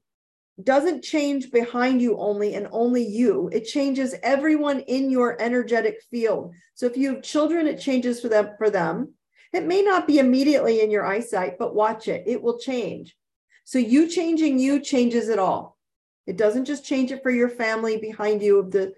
[0.62, 3.48] doesn't change behind you only and only you.
[3.52, 6.54] It changes everyone in your energetic field.
[6.74, 9.14] So if you have children, it changes for them for them.
[9.52, 12.24] It may not be immediately in your eyesight, but watch it.
[12.26, 13.16] It will change.
[13.64, 15.78] So you changing you changes it all.
[16.26, 18.94] It doesn't just change it for your family behind you of the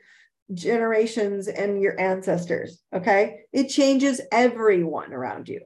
[0.52, 2.82] generations and your ancestors.
[2.92, 3.40] Okay.
[3.52, 5.60] It changes everyone around you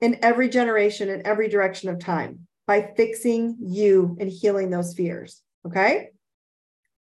[0.00, 5.42] in every generation, in every direction of time by fixing you and healing those fears.
[5.66, 6.10] Okay.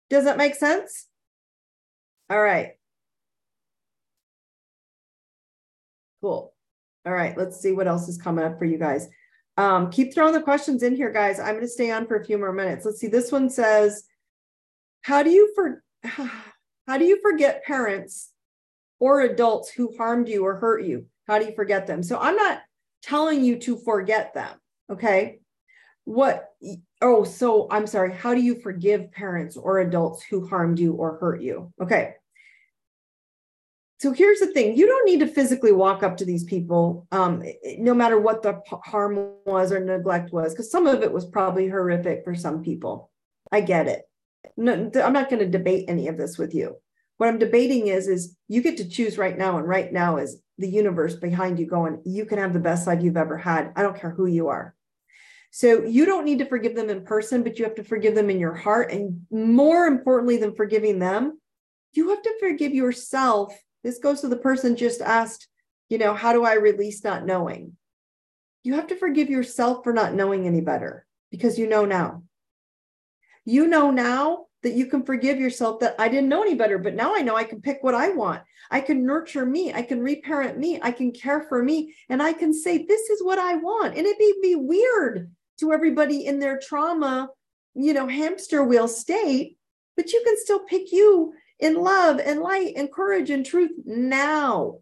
[0.09, 1.07] Does that make sense?
[2.29, 2.73] All right.
[6.21, 6.53] Cool.
[7.05, 7.37] All right.
[7.37, 9.07] Let's see what else is coming up for you guys.
[9.57, 11.39] Um, keep throwing the questions in here, guys.
[11.39, 12.85] I'm going to stay on for a few more minutes.
[12.85, 13.07] Let's see.
[13.07, 14.03] This one says,
[15.03, 18.31] "How do you for how do you forget parents
[18.99, 21.05] or adults who harmed you or hurt you?
[21.27, 22.63] How do you forget them?" So I'm not
[23.01, 24.59] telling you to forget them.
[24.91, 25.39] Okay
[26.05, 26.53] what
[27.01, 31.17] oh so i'm sorry how do you forgive parents or adults who harmed you or
[31.17, 31.73] hurt you?
[31.81, 32.13] Okay.
[34.01, 37.43] So here's the thing you don't need to physically walk up to these people um,
[37.77, 41.67] no matter what the harm was or neglect was because some of it was probably
[41.67, 43.09] horrific for some people.
[43.51, 44.03] I get it.
[44.57, 46.75] No, i'm not going to debate any of this with you.
[47.17, 50.39] What i'm debating is is you get to choose right now and right now is
[50.57, 53.71] the universe behind you going, you can have the best life you've ever had.
[53.75, 54.74] I don't care who you are.
[55.55, 58.29] So you don't need to forgive them in person, but you have to forgive them
[58.29, 58.91] in your heart.
[58.91, 61.39] And more importantly than forgiving them,
[61.93, 63.57] you have to forgive yourself.
[63.81, 65.47] This goes to the person just asked,
[65.87, 67.77] you know, how do I release not knowing?
[68.65, 72.23] You have to forgive yourself for not knowing any better because you know now.
[73.45, 76.95] You know now that you can forgive yourself that I didn't know any better, but
[76.95, 78.41] now I know I can pick what I want.
[78.71, 79.73] I can nurture me.
[79.73, 80.81] I can reparent me.
[80.81, 81.95] I can care for me.
[82.09, 83.95] And I can say, this is what I want.
[83.95, 87.29] And it may be weird to everybody in their trauma,
[87.73, 89.57] you know, hamster wheel state,
[89.95, 94.79] but you can still pick you in love and light and courage and truth now.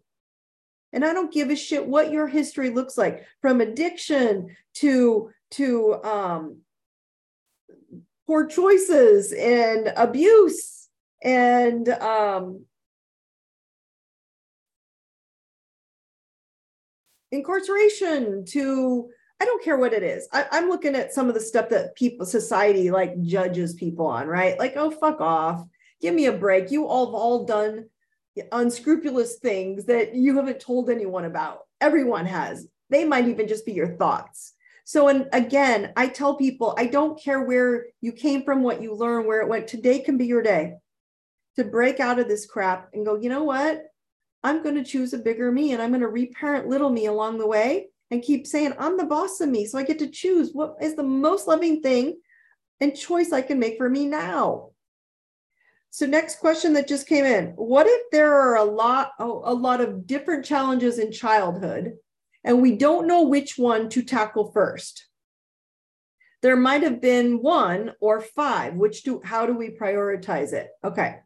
[0.92, 6.02] And I don't give a shit what your history looks like from addiction to to
[6.04, 6.58] um,
[8.26, 10.88] poor choices and abuse
[11.22, 12.64] and um,
[17.32, 19.10] incarceration to
[19.40, 20.28] I don't care what it is.
[20.32, 24.26] I, am looking at some of the stuff that people, society like judges people on,
[24.26, 24.58] right?
[24.58, 25.66] Like, oh, fuck off.
[26.00, 26.70] Give me a break.
[26.70, 27.86] You all have all done
[28.52, 31.60] unscrupulous things that you haven't told anyone about.
[31.80, 32.66] Everyone has.
[32.90, 34.52] They might even just be your thoughts.
[34.84, 38.94] So, and again, I tell people, I don't care where you came from, what you
[38.94, 39.66] learned, where it went.
[39.66, 40.74] Today can be your day
[41.56, 43.84] to break out of this crap and go, you know what?
[44.42, 47.38] I'm going to choose a bigger me and I'm going to reparent little me along
[47.38, 49.66] the way and keep saying, I'm the boss of me.
[49.66, 52.20] So I get to choose what is the most loving thing
[52.80, 54.70] and choice I can make for me now.
[55.90, 57.52] So next question that just came in.
[57.56, 61.94] What if there are a lot, a lot of different challenges in childhood
[62.44, 65.08] and we don't know which one to tackle first.
[66.42, 68.74] There might have been one or five.
[68.74, 70.68] Which do how do we prioritize it?
[70.84, 71.16] Okay.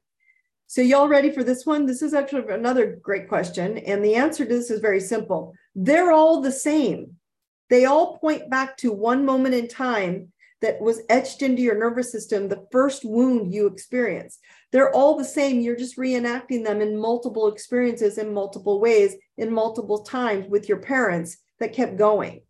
[0.70, 1.86] So y'all ready for this one?
[1.86, 5.54] This is actually another great question and the answer to this is very simple.
[5.74, 7.16] They're all the same.
[7.70, 12.12] They all point back to one moment in time that was etched into your nervous
[12.12, 14.40] system, the first wound you experienced.
[14.70, 15.60] They're all the same.
[15.60, 20.80] You're just reenacting them in multiple experiences in multiple ways, in multiple times with your
[20.80, 22.42] parents that kept going.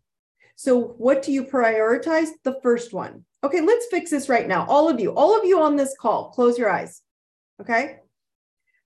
[0.57, 2.31] So, what do you prioritize?
[2.43, 3.23] The first one.
[3.45, 4.65] Okay, let's fix this right now.
[4.65, 7.01] All of you, all of you on this call, close your eyes.
[7.61, 7.99] Okay.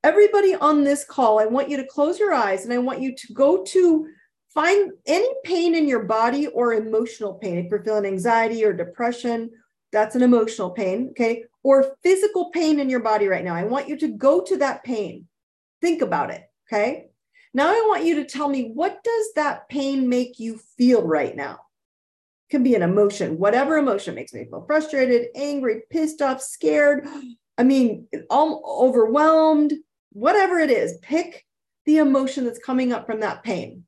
[0.03, 3.15] Everybody on this call, I want you to close your eyes and I want you
[3.15, 4.07] to go to
[4.53, 7.57] find any pain in your body or emotional pain.
[7.57, 9.49] If you're feeling anxiety or depression,
[9.91, 11.09] that's an emotional pain.
[11.11, 13.55] Okay or physical pain in your body right now.
[13.55, 15.27] I want you to go to that pain.
[15.81, 16.43] Think about it.
[16.67, 17.07] Okay.
[17.53, 21.35] Now I want you to tell me what does that pain make you feel right
[21.35, 21.53] now?
[22.49, 27.07] It can be an emotion, whatever emotion makes me feel frustrated, angry, pissed off, scared.
[27.57, 29.73] I mean, all overwhelmed,
[30.13, 31.45] whatever it is, pick
[31.85, 33.83] the emotion that's coming up from that pain.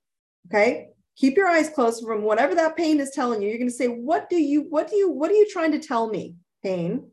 [0.47, 0.89] Okay.
[1.15, 3.47] Keep your eyes closed from whatever that pain is telling you.
[3.47, 5.80] You're going to say, what do you, what do you, what are you trying to
[5.80, 6.36] tell me?
[6.61, 7.09] Pain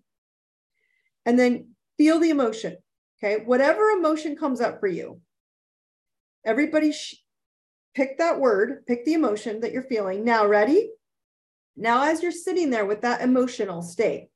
[1.26, 2.76] and then feel the emotion.
[3.22, 3.44] Okay.
[3.44, 5.20] Whatever emotion comes up for you,
[6.44, 7.22] everybody sh-
[7.94, 10.24] pick that word, pick the emotion that you're feeling.
[10.24, 10.90] Now, ready?
[11.76, 14.28] Now, as you're sitting there with that emotional state,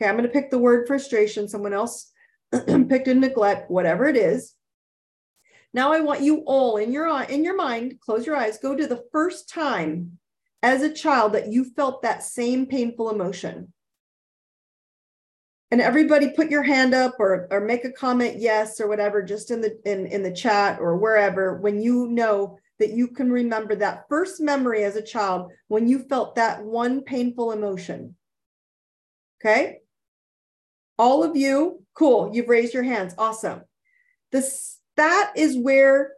[0.00, 1.48] okay, I'm going to pick the word frustration.
[1.48, 2.10] Someone else
[2.88, 4.54] picked and neglect, whatever it is.
[5.72, 8.86] Now, I want you all in your in your mind, close your eyes, go to
[8.86, 10.18] the first time
[10.62, 13.72] as a child that you felt that same painful emotion.
[15.70, 19.50] And everybody put your hand up or or make a comment yes or whatever just
[19.50, 23.74] in the in in the chat or wherever when you know that you can remember
[23.74, 28.16] that first memory as a child when you felt that one painful emotion.
[29.42, 29.80] Okay
[30.98, 31.82] all of you?
[31.94, 32.30] Cool.
[32.32, 33.14] You've raised your hands.
[33.18, 33.62] Awesome.
[34.32, 36.12] This that is where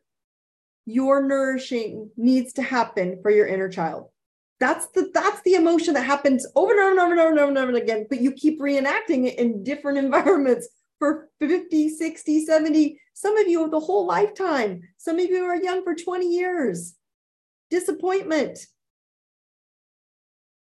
[0.87, 4.09] your nourishing needs to happen for your inner child.
[4.61, 7.39] That's the that's the emotion that happens over and over and over and over and
[7.39, 10.69] over and over again but you keep reenacting it in different environments
[10.99, 14.83] for 50 60 70 some of you the whole lifetime.
[14.97, 16.95] Some of you are young for 20 years.
[17.69, 18.61] Disappointment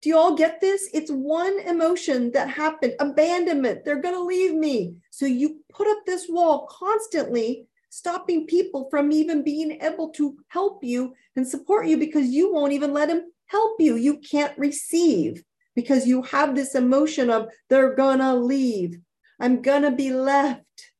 [0.05, 4.53] do you all get this it's one emotion that happened abandonment they're going to leave
[4.53, 10.37] me so you put up this wall constantly stopping people from even being able to
[10.49, 13.95] help you and support you because you won't even let them help you.
[13.95, 15.41] You can't receive
[15.75, 18.99] because you have this emotion of they're gonna leave.
[19.39, 20.91] I'm gonna be left.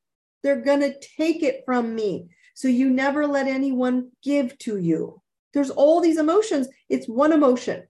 [0.42, 2.30] They're gonna take it from me.
[2.54, 5.22] So you never let anyone give to you.
[5.54, 6.70] There's all these emotions.
[6.88, 7.84] It's one emotion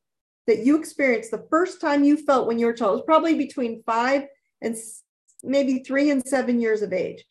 [0.47, 3.05] that you experienced the first time you felt when you were a child.
[3.05, 4.25] Probably between five
[4.61, 4.75] and
[5.43, 7.23] maybe three and seven years of age.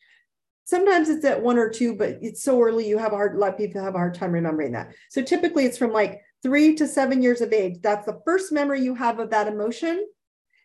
[0.65, 3.37] Sometimes it's at one or two, but it's so early you have a hard a
[3.37, 4.93] lot of people have a hard time remembering that.
[5.09, 7.77] So typically it's from like three to seven years of age.
[7.81, 10.05] That's the first memory you have of that emotion.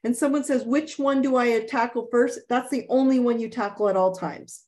[0.03, 2.41] And someone says, which one do I tackle first?
[2.49, 4.65] That's the only one you tackle at all times.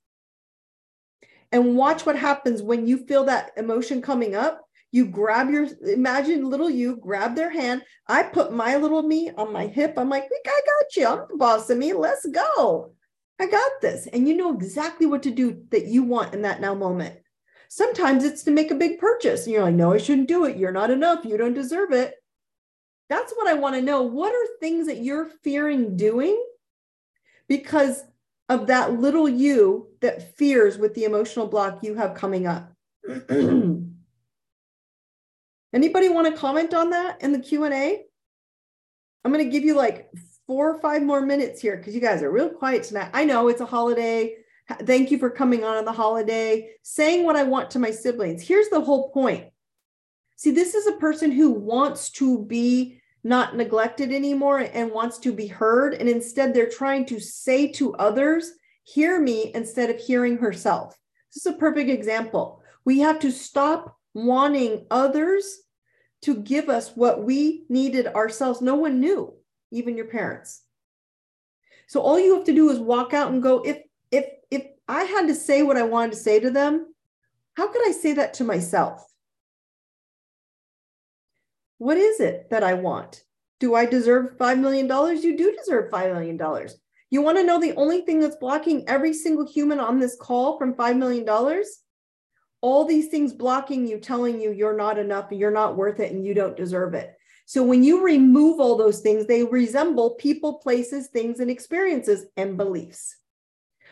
[1.50, 4.62] And watch what happens when you feel that emotion coming up.
[4.92, 7.82] You grab your, imagine little you, grab their hand.
[8.06, 9.94] I put my little me on my hip.
[9.96, 11.06] I'm like, I got you.
[11.06, 11.94] I'm the boss of me.
[11.94, 12.92] Let's go.
[13.40, 14.06] I got this.
[14.06, 17.18] And you know exactly what to do that you want in that now moment.
[17.68, 19.46] Sometimes it's to make a big purchase.
[19.46, 20.58] And you're like, no, I shouldn't do it.
[20.58, 21.24] You're not enough.
[21.24, 22.14] You don't deserve it.
[23.08, 24.02] That's what I want to know.
[24.02, 26.38] What are things that you're fearing doing
[27.48, 28.04] because
[28.50, 32.74] of that little you that fears with the emotional block you have coming up?
[35.72, 38.04] Anybody want to comment on that in the Q&A?
[39.24, 40.10] I'm going to give you like
[40.46, 43.10] four or five more minutes here because you guys are real quiet tonight.
[43.14, 44.36] I know it's a holiday.
[44.82, 48.42] Thank you for coming on on the holiday, saying what I want to my siblings.
[48.42, 49.46] Here's the whole point.
[50.36, 55.32] See, this is a person who wants to be not neglected anymore and wants to
[55.32, 55.94] be heard.
[55.94, 58.50] And instead, they're trying to say to others,
[58.82, 60.98] hear me instead of hearing herself.
[61.32, 62.62] This is a perfect example.
[62.84, 65.61] We have to stop wanting others
[66.22, 68.60] to give us what we needed ourselves.
[68.60, 69.34] No one knew
[69.70, 70.62] even your parents.
[71.86, 73.78] So all you have to do is walk out and go, if
[74.10, 76.94] if if I had to say what I wanted to say to them,
[77.56, 79.04] how could I say that to myself?
[81.78, 83.24] What is it that I want?
[83.58, 84.86] Do I deserve $5 million?
[85.22, 86.68] You do deserve $5 million.
[87.10, 90.58] You want to know the only thing that's blocking every single human on this call
[90.58, 91.26] from $5 million?
[92.62, 96.24] All these things blocking you, telling you you're not enough, you're not worth it, and
[96.24, 97.14] you don't deserve it.
[97.44, 102.56] So when you remove all those things, they resemble people, places, things, and experiences and
[102.56, 103.16] beliefs.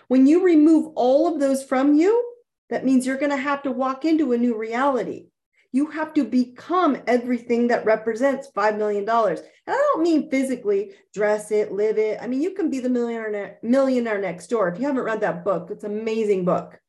[0.09, 2.25] When you remove all of those from you,
[2.71, 5.27] that means you're going to have to walk into a new reality.
[5.73, 9.09] You have to become everything that represents $5 million.
[9.09, 12.19] And I don't mean physically dress it, live it.
[12.21, 14.69] I mean, you can be the millionaire, millionaire next door.
[14.69, 16.81] If you haven't read that book, it's an amazing book.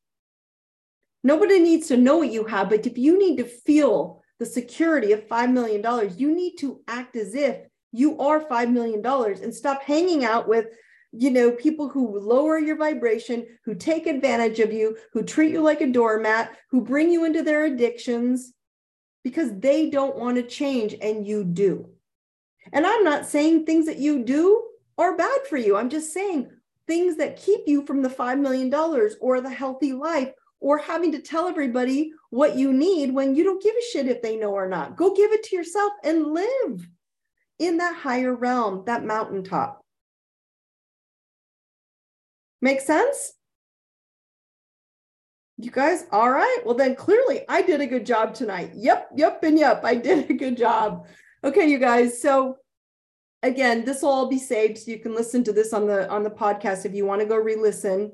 [1.24, 5.12] Nobody needs to know what you have, but if you need to feel the security
[5.12, 7.58] of $5 million, you need to act as if
[7.92, 10.68] you are $5 million and stop hanging out with
[11.14, 15.62] you know people who lower your vibration who take advantage of you who treat you
[15.62, 18.54] like a doormat who bring you into their addictions
[19.22, 21.90] because they don't want to change and you do.
[22.72, 24.64] And i'm not saying things that you do
[24.98, 25.76] are bad for you.
[25.76, 26.50] I'm just saying
[26.88, 28.74] things that keep you from the $5 million
[29.20, 33.62] or the healthy life or having to tell everybody what you need when you don't
[33.62, 34.96] give a shit if they know or not.
[34.96, 36.88] Go give it to yourself and live
[37.60, 39.84] in that higher realm, that mountaintop.
[42.62, 43.34] Make sense?
[45.58, 46.60] You guys, all right.
[46.64, 48.72] Well, then clearly I did a good job tonight.
[48.76, 51.08] Yep, yep, and yep, I did a good job.
[51.44, 52.22] Okay, you guys.
[52.22, 52.58] So
[53.44, 54.78] again, this will all be saved.
[54.78, 57.28] So you can listen to this on the on the podcast if you want to
[57.28, 58.12] go re-listen.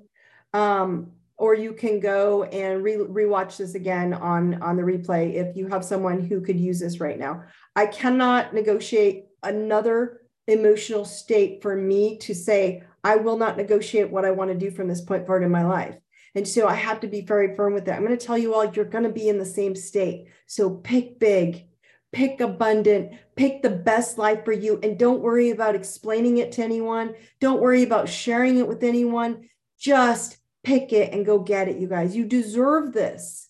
[0.54, 5.56] Um, or you can go and re- rewatch this again on on the replay if
[5.56, 7.44] you have someone who could use this right now.
[7.76, 14.24] I cannot negotiate another emotional state for me to say i will not negotiate what
[14.24, 15.96] i want to do from this point forward in my life.
[16.36, 17.96] And so i have to be very firm with that.
[17.96, 20.28] I'm going to tell you all you're going to be in the same state.
[20.48, 21.66] So pick big
[22.14, 26.64] pick abundant pick the best life for you and don't worry about explaining it to
[26.64, 27.14] anyone.
[27.40, 29.50] Don't worry about sharing it with anyone.
[29.78, 30.38] Just
[30.68, 32.14] pick it and go get it, you guys.
[32.14, 33.48] You deserve this.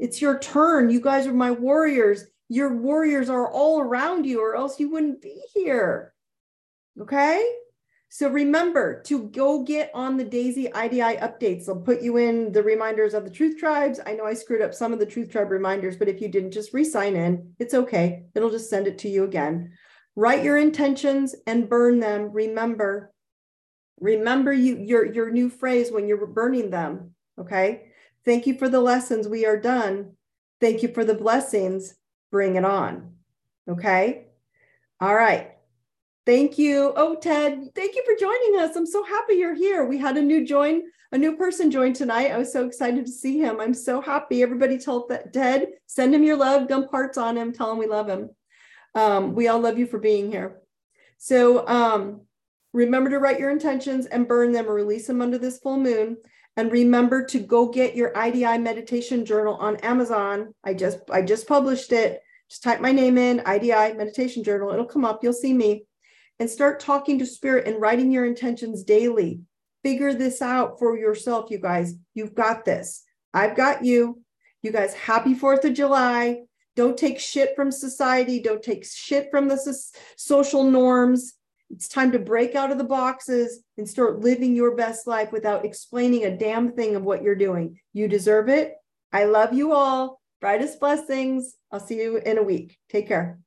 [0.00, 0.90] It's your turn.
[0.90, 2.24] You guys are my warriors.
[2.48, 6.12] Your warriors are all around you, or else you wouldn't be here.
[7.00, 7.48] Okay?
[8.08, 11.66] So remember to go get on the Daisy IDI updates.
[11.66, 14.00] They'll put you in the reminders of the Truth Tribes.
[14.04, 16.50] I know I screwed up some of the Truth Tribe reminders, but if you didn't,
[16.50, 17.54] just re sign in.
[17.60, 18.24] It's okay.
[18.34, 19.70] It'll just send it to you again.
[20.16, 22.32] Write your intentions and burn them.
[22.32, 23.12] Remember,
[24.00, 27.14] Remember you your your new phrase when you're burning them.
[27.38, 27.86] Okay.
[28.24, 29.28] Thank you for the lessons.
[29.28, 30.12] We are done.
[30.60, 31.94] Thank you for the blessings.
[32.30, 33.14] Bring it on.
[33.68, 34.26] Okay.
[35.00, 35.52] All right.
[36.26, 36.92] Thank you.
[36.96, 38.76] Oh, Ted, thank you for joining us.
[38.76, 39.84] I'm so happy you're here.
[39.84, 40.82] We had a new join,
[41.12, 42.30] a new person join tonight.
[42.30, 43.58] I was so excited to see him.
[43.58, 44.42] I'm so happy.
[44.42, 48.08] Everybody tell Ted, send him your love, dump hearts on him, tell him we love
[48.08, 48.30] him.
[48.94, 50.60] Um, we all love you for being here.
[51.16, 52.22] So um,
[52.72, 56.16] Remember to write your intentions and burn them or release them under this full moon.
[56.56, 60.54] And remember to go get your IDI meditation journal on Amazon.
[60.64, 62.20] I just I just published it.
[62.48, 64.72] Just type my name in, IDI meditation journal.
[64.72, 65.22] It'll come up.
[65.22, 65.84] You'll see me.
[66.40, 69.40] And start talking to spirit and writing your intentions daily.
[69.82, 71.94] figure this out for yourself, you guys.
[72.14, 73.04] You've got this.
[73.32, 74.20] I've got you.
[74.62, 76.42] You guys, happy 4th of July.
[76.76, 78.40] Don't take shit from society.
[78.40, 79.58] Don't take shit from the
[80.16, 81.34] social norms.
[81.70, 85.64] It's time to break out of the boxes and start living your best life without
[85.64, 87.78] explaining a damn thing of what you're doing.
[87.92, 88.74] You deserve it.
[89.12, 90.20] I love you all.
[90.40, 91.54] Brightest blessings.
[91.70, 92.78] I'll see you in a week.
[92.88, 93.38] Take care.